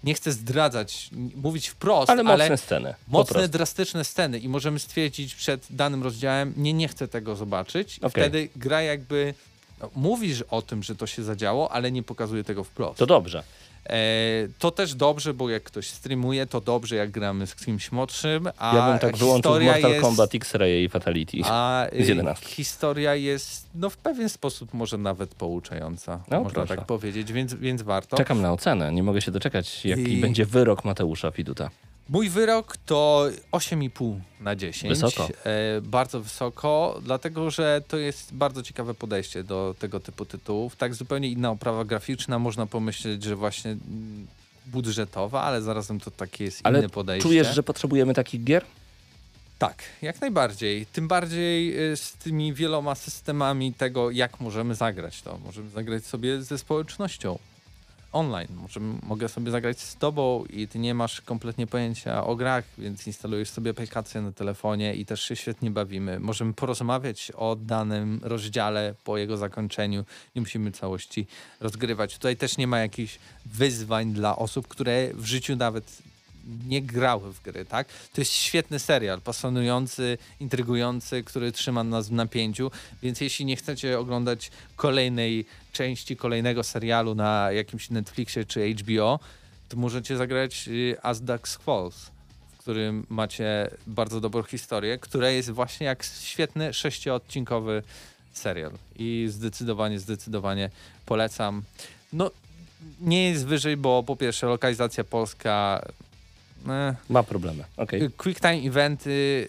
[0.03, 2.95] Nie chcę zdradzać, mówić wprost, Ale ale, mocne sceny.
[3.05, 7.99] po mocne, drastyczne sceny i możemy stwierdzić przed danym rozdziałem, nie, nie chcę tego zobaczyć.
[7.99, 8.23] Okej.
[8.23, 9.33] Wtedy gra jakby
[9.81, 12.99] no, mówisz o tym, że to się zadziało, ale nie pokazuje tego wprost.
[12.99, 13.43] To dobrze.
[13.89, 18.47] E, to też dobrze, bo jak ktoś streamuje, to dobrze, jak gramy z kimś młodszym,
[18.57, 21.37] a Ja bym tak wyłączył Mortal jest, Kombat X-Ray i Fatality.
[21.45, 22.45] a z y, 11.
[22.45, 26.75] historia jest no, w pewien sposób może nawet pouczająca, No, można proszę.
[26.75, 28.17] tak powiedzieć, więc, więc warto.
[28.17, 28.91] Czekam na ocenę.
[28.91, 31.69] Nie mogę się doczekać, jaki I- będzie wyrok Mateusza Fiduta.
[32.09, 34.89] Mój wyrok to 8,5 na 10.
[34.99, 35.29] Wysoko.
[35.45, 40.75] E, bardzo wysoko, dlatego że to jest bardzo ciekawe podejście do tego typu tytułów.
[40.75, 44.27] Tak zupełnie inna oprawa graficzna, można pomyśleć, że właśnie mm,
[44.65, 47.29] budżetowa, ale zarazem to takie jest Ale inne podejście.
[47.29, 48.65] czujesz, że potrzebujemy takich gier?
[49.59, 50.85] Tak, jak najbardziej.
[50.85, 55.39] Tym bardziej y, z tymi wieloma systemami tego, jak możemy zagrać to.
[55.45, 57.39] Możemy zagrać sobie ze społecznością
[58.11, 58.47] online.
[58.55, 63.07] Możemy, mogę sobie zagrać z tobą i ty nie masz kompletnie pojęcia o grach, więc
[63.07, 66.19] instalujesz sobie aplikację na telefonie i też się świetnie bawimy.
[66.19, 70.05] Możemy porozmawiać o danym rozdziale po jego zakończeniu.
[70.35, 71.27] Nie musimy całości
[71.59, 72.13] rozgrywać.
[72.13, 76.01] Tutaj też nie ma jakichś wyzwań dla osób, które w życiu nawet
[76.67, 77.87] nie grały w gry, tak?
[78.13, 82.71] To jest świetny serial, pasjonujący, intrygujący, który trzyma nas w napięciu,
[83.03, 89.19] więc jeśli nie chcecie oglądać kolejnej części, kolejnego serialu na jakimś Netflixie czy HBO,
[89.69, 92.11] to możecie zagrać y, As Dusk Falls,
[92.57, 97.83] w którym macie bardzo dobrą historię, która jest właśnie jak świetny sześciodcinkowy
[98.33, 100.69] serial i zdecydowanie, zdecydowanie
[101.05, 101.63] polecam.
[102.13, 102.31] No,
[103.01, 105.81] nie jest wyżej, bo po pierwsze lokalizacja polska
[107.09, 107.63] Ma problemy.
[107.77, 108.09] Okej.
[108.17, 109.47] Quick time eventy,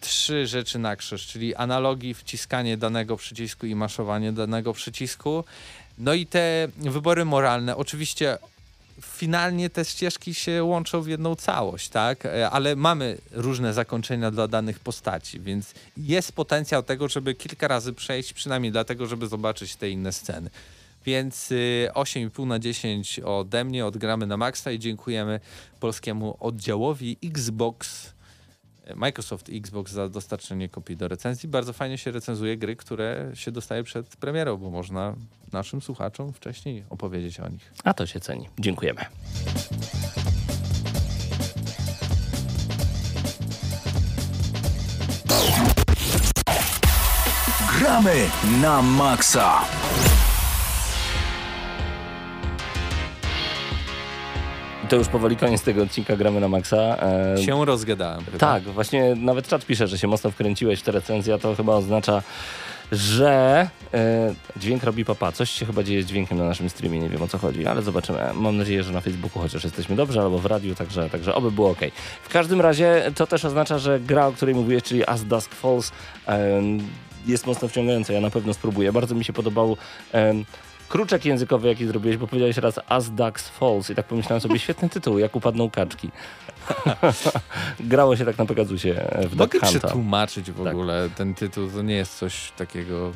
[0.00, 5.44] trzy rzeczy na krzyż, czyli analogii, wciskanie danego przycisku i maszowanie danego przycisku.
[5.98, 7.76] No i te wybory moralne.
[7.76, 8.38] Oczywiście
[9.02, 12.26] finalnie te ścieżki się łączą w jedną całość, tak?
[12.26, 17.92] E, Ale mamy różne zakończenia dla danych postaci, więc jest potencjał tego, żeby kilka razy
[17.92, 20.50] przejść, przynajmniej dlatego, żeby zobaczyć te inne sceny.
[21.04, 25.40] Więc y, 8,5 na 10 ode mnie, odgramy na maksa i dziękujemy
[25.80, 28.08] polskiemu oddziałowi Xbox,
[28.84, 31.48] e, Microsoft Xbox za dostarczenie kopii do recenzji.
[31.48, 35.16] Bardzo fajnie się recenzuje gry, które się dostaje przed premierą, bo można
[35.52, 37.72] naszym słuchaczom wcześniej opowiedzieć o nich.
[37.84, 38.48] A to się ceni.
[38.58, 39.00] Dziękujemy.
[47.78, 48.30] Gramy
[48.62, 49.64] na maksa.
[54.92, 56.96] To już powoli koniec tego odcinka Gramy na Maxa.
[57.36, 58.24] E, Się rozgadałem.
[58.24, 58.38] Chyba.
[58.38, 61.74] Tak, właśnie nawet czat pisze, że się mocno wkręciłeś w tę recenzję, a to chyba
[61.74, 62.22] oznacza,
[62.92, 65.32] że e, dźwięk robi papa.
[65.32, 67.82] Coś się chyba dzieje z dźwiękiem na naszym streamie, nie wiem o co chodzi, ale
[67.82, 68.18] zobaczymy.
[68.34, 71.70] Mam nadzieję, że na Facebooku chociaż jesteśmy dobrze, albo w radiu, także, także oby było
[71.70, 71.80] ok.
[72.22, 75.92] W każdym razie to też oznacza, że gra, o której mówiłeś, czyli As Dusk Falls,
[76.26, 76.78] em,
[77.26, 78.12] jest mocno wciągająca.
[78.12, 78.92] Ja na pewno spróbuję.
[78.92, 79.76] Bardzo mi się podobał
[80.12, 80.44] em,
[80.92, 84.88] kruczek językowy, jaki zrobiłeś, bo powiedziałeś raz As Ducks Falls i tak pomyślałem sobie, świetny
[84.88, 86.10] tytuł, jak upadną kaczki.
[87.80, 89.78] Grało się tak na Pegasusie e, w Duck Mogę Hunta.
[89.78, 90.72] przetłumaczyć w Tak.
[90.72, 93.12] ogóle ten tytuł, to nie jest coś takiego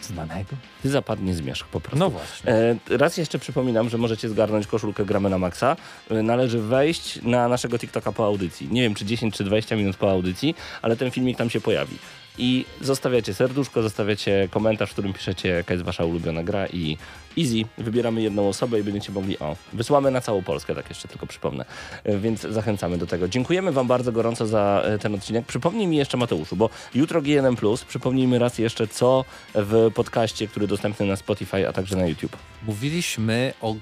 [0.00, 0.56] znanego?
[0.82, 1.98] Ty zapadnie zmierzch po prostu.
[1.98, 2.52] No właśnie.
[2.52, 5.76] E, raz jeszcze przypominam, że możecie zgarnąć koszulkę Gramy na Maxa.
[6.10, 8.68] E, należy wejść na naszego TikToka po audycji.
[8.70, 11.98] Nie wiem, czy 10 czy 20 minut po audycji, ale ten filmik tam się pojawi.
[12.38, 16.96] I zostawiacie serduszko, zostawiacie komentarz, w którym piszecie, jaka jest wasza ulubiona gra i
[17.38, 17.54] easy.
[17.78, 21.64] Wybieramy jedną osobę i będziecie mogli, o, wysłamy na całą Polskę, tak jeszcze tylko przypomnę.
[22.04, 23.28] E, Więc zachęcamy do tego.
[23.28, 25.46] Dziękujemy wam bardzo gorąco za e, ten odcinek.
[25.46, 27.56] Przypomnij mi jeszcze, Mateuszu, bo jutro GNM+,
[27.88, 29.24] przypomnijmy raz jeszcze, co
[29.54, 32.36] w podcaście, który dostępny na Spotify, a także na YouTube.
[32.66, 33.74] Mówiliśmy o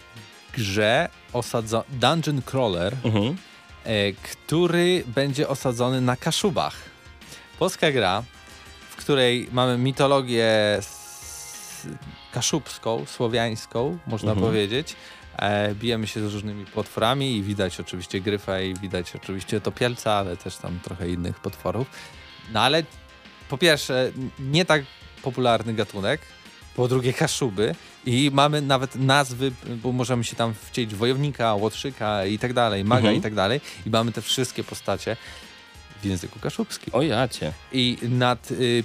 [0.55, 3.37] grze osadzo- Dungeon Crawler, Mhm.
[3.85, 6.75] e, który będzie osadzony na Kaszubach.
[7.59, 8.23] Polska gra,
[9.11, 10.81] której mamy mitologię
[12.33, 14.47] kaszubską, słowiańską, można Mhm.
[14.47, 14.97] powiedzieć.
[15.39, 20.37] E, bijemy się z różnymi potworami i widać oczywiście gryfa i widać oczywiście topielca, ale
[20.37, 21.87] też tam trochę innych potworów.
[22.53, 22.83] No ale
[23.49, 24.83] po pierwsze, nie tak
[25.23, 26.21] popularny gatunek,
[26.77, 27.75] po drugie kaszuby
[28.07, 29.53] i mamy nawet nazwy,
[29.83, 33.17] bo możemy się tam wcielić wojownika, łotrzyka i tak dalej, maga Mhm.
[33.17, 35.17] i tak dalej i mamy te wszystkie postacie
[36.07, 36.95] w języku kaszubskim.
[36.95, 37.53] O jacie.
[37.73, 38.85] I nad y,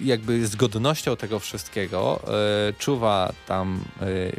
[0.00, 2.20] jakby zgodnością tego wszystkiego
[2.70, 4.32] y, czuwa tam y,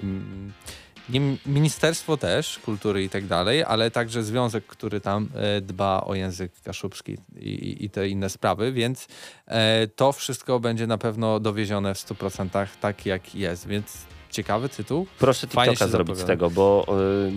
[1.10, 6.16] nie, Ministerstwo też Kultury i tak dalej, ale także związek, który tam y, dba o
[6.16, 9.08] język kaszubski i, i- te inne sprawy, więc
[9.48, 13.98] e, to wszystko będzie na pewno dowiezione w 100% tak jak jest, więc
[14.32, 15.08] ciekawy tytuł.
[15.20, 16.86] Proszę TikToka zrobić z tego, bo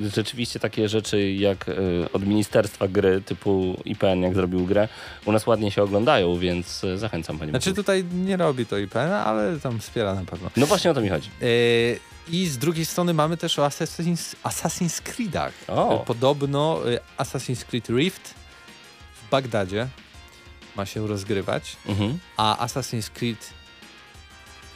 [0.04, 1.72] y, rzeczywiście takie rzeczy jak y,
[2.12, 4.88] od ministerstwa gry typu IPN, jak zrobił grę,
[5.24, 9.12] u nas ładnie się oglądają, więc y, zachęcam panie Znaczy tutaj nie robi to IPN,
[9.12, 10.50] ale tam wspiera na pewno.
[10.56, 11.30] No właśnie o to mi chodzi.
[11.42, 11.46] E,
[12.32, 15.52] I z drugiej strony mamy też o Assassin's, Assassin's Creedach.
[15.68, 18.34] E, Podobno e, Assassin's Creed Rift
[19.26, 19.88] w Bagdadzie
[20.76, 22.18] ma się rozgrywać, Mhm.
[22.36, 23.50] a Assassin's Creed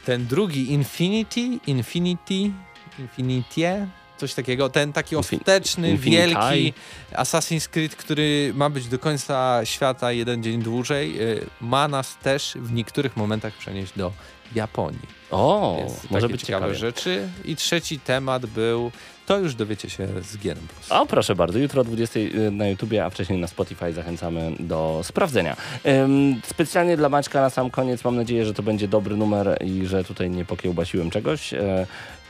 [0.05, 2.51] ten drugi Infinity, Infinity,
[2.99, 3.87] Infinitie,
[4.17, 6.73] coś takiego, ten taki ostateczny, wielki
[7.13, 12.53] Assassin's Creed, który ma być do końca świata jeden dzień dłużej, e, ma nas też
[12.61, 14.11] w niektórych momentach przenieść do
[14.55, 15.07] Japonii.
[15.31, 16.75] O, Więc może być ciekawe ciekawe.
[16.75, 17.29] rzeczy.
[17.45, 18.91] I trzeci temat był,
[19.29, 20.91] to już dowiecie się z Plus.
[20.91, 22.19] O, proszę bardzo, jutro o 20
[22.51, 25.57] na YouTubie, a wcześniej na Spotify zachęcamy do sprawdzenia.
[25.85, 29.85] Ym, specjalnie dla Maćka na sam koniec mam nadzieję, że to będzie dobry numer i
[29.85, 31.53] że tutaj nie pokiełbasiłem czegoś.
[31.53, 31.87] E,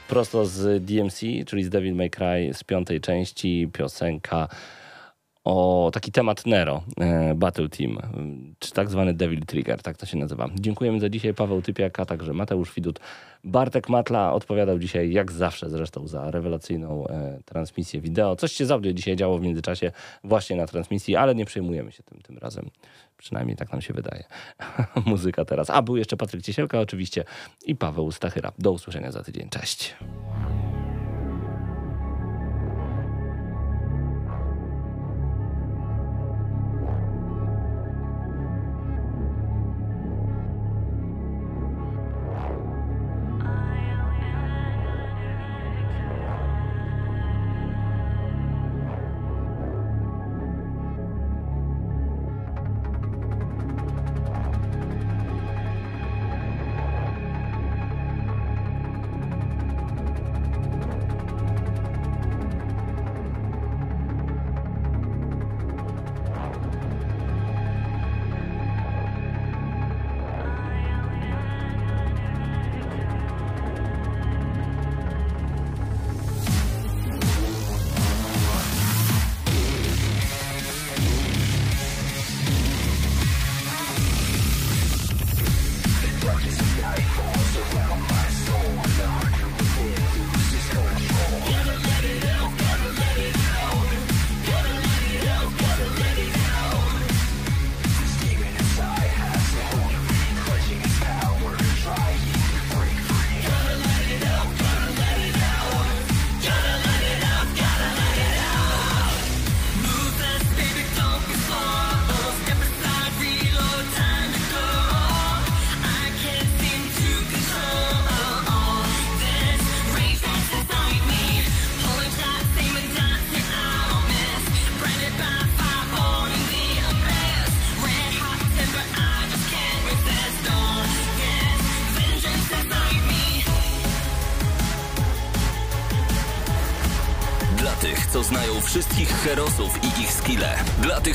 [0.07, 4.47] prosto z DMC, czyli z Devil May Cry z piątej części, piosenka
[5.43, 7.97] o taki temat Nero, e, Battle Team,
[8.59, 10.49] czy tak zwany Devil Trigger, tak to się nazywa.
[10.59, 12.99] Dziękujemy za dzisiaj, Paweł Typiak, a także Mateusz Widut.
[13.43, 18.35] Bartek Matla odpowiadał dzisiaj, jak zawsze zresztą, za rewelacyjną e, transmisję wideo.
[18.35, 19.91] Coś się z audio dzisiaj działo w międzyczasie
[20.23, 22.69] właśnie na transmisji, ale nie przejmujemy się tym tym razem.
[23.17, 24.23] Przynajmniej tak nam się wydaje.
[25.05, 25.69] Muzyka teraz.
[25.69, 27.23] A, był jeszcze Patryk Ciesielka oczywiście
[27.65, 28.51] i Paweł Stachyra.
[28.59, 29.49] Do usłyszenia za tydzień.
[29.49, 29.95] Cześć.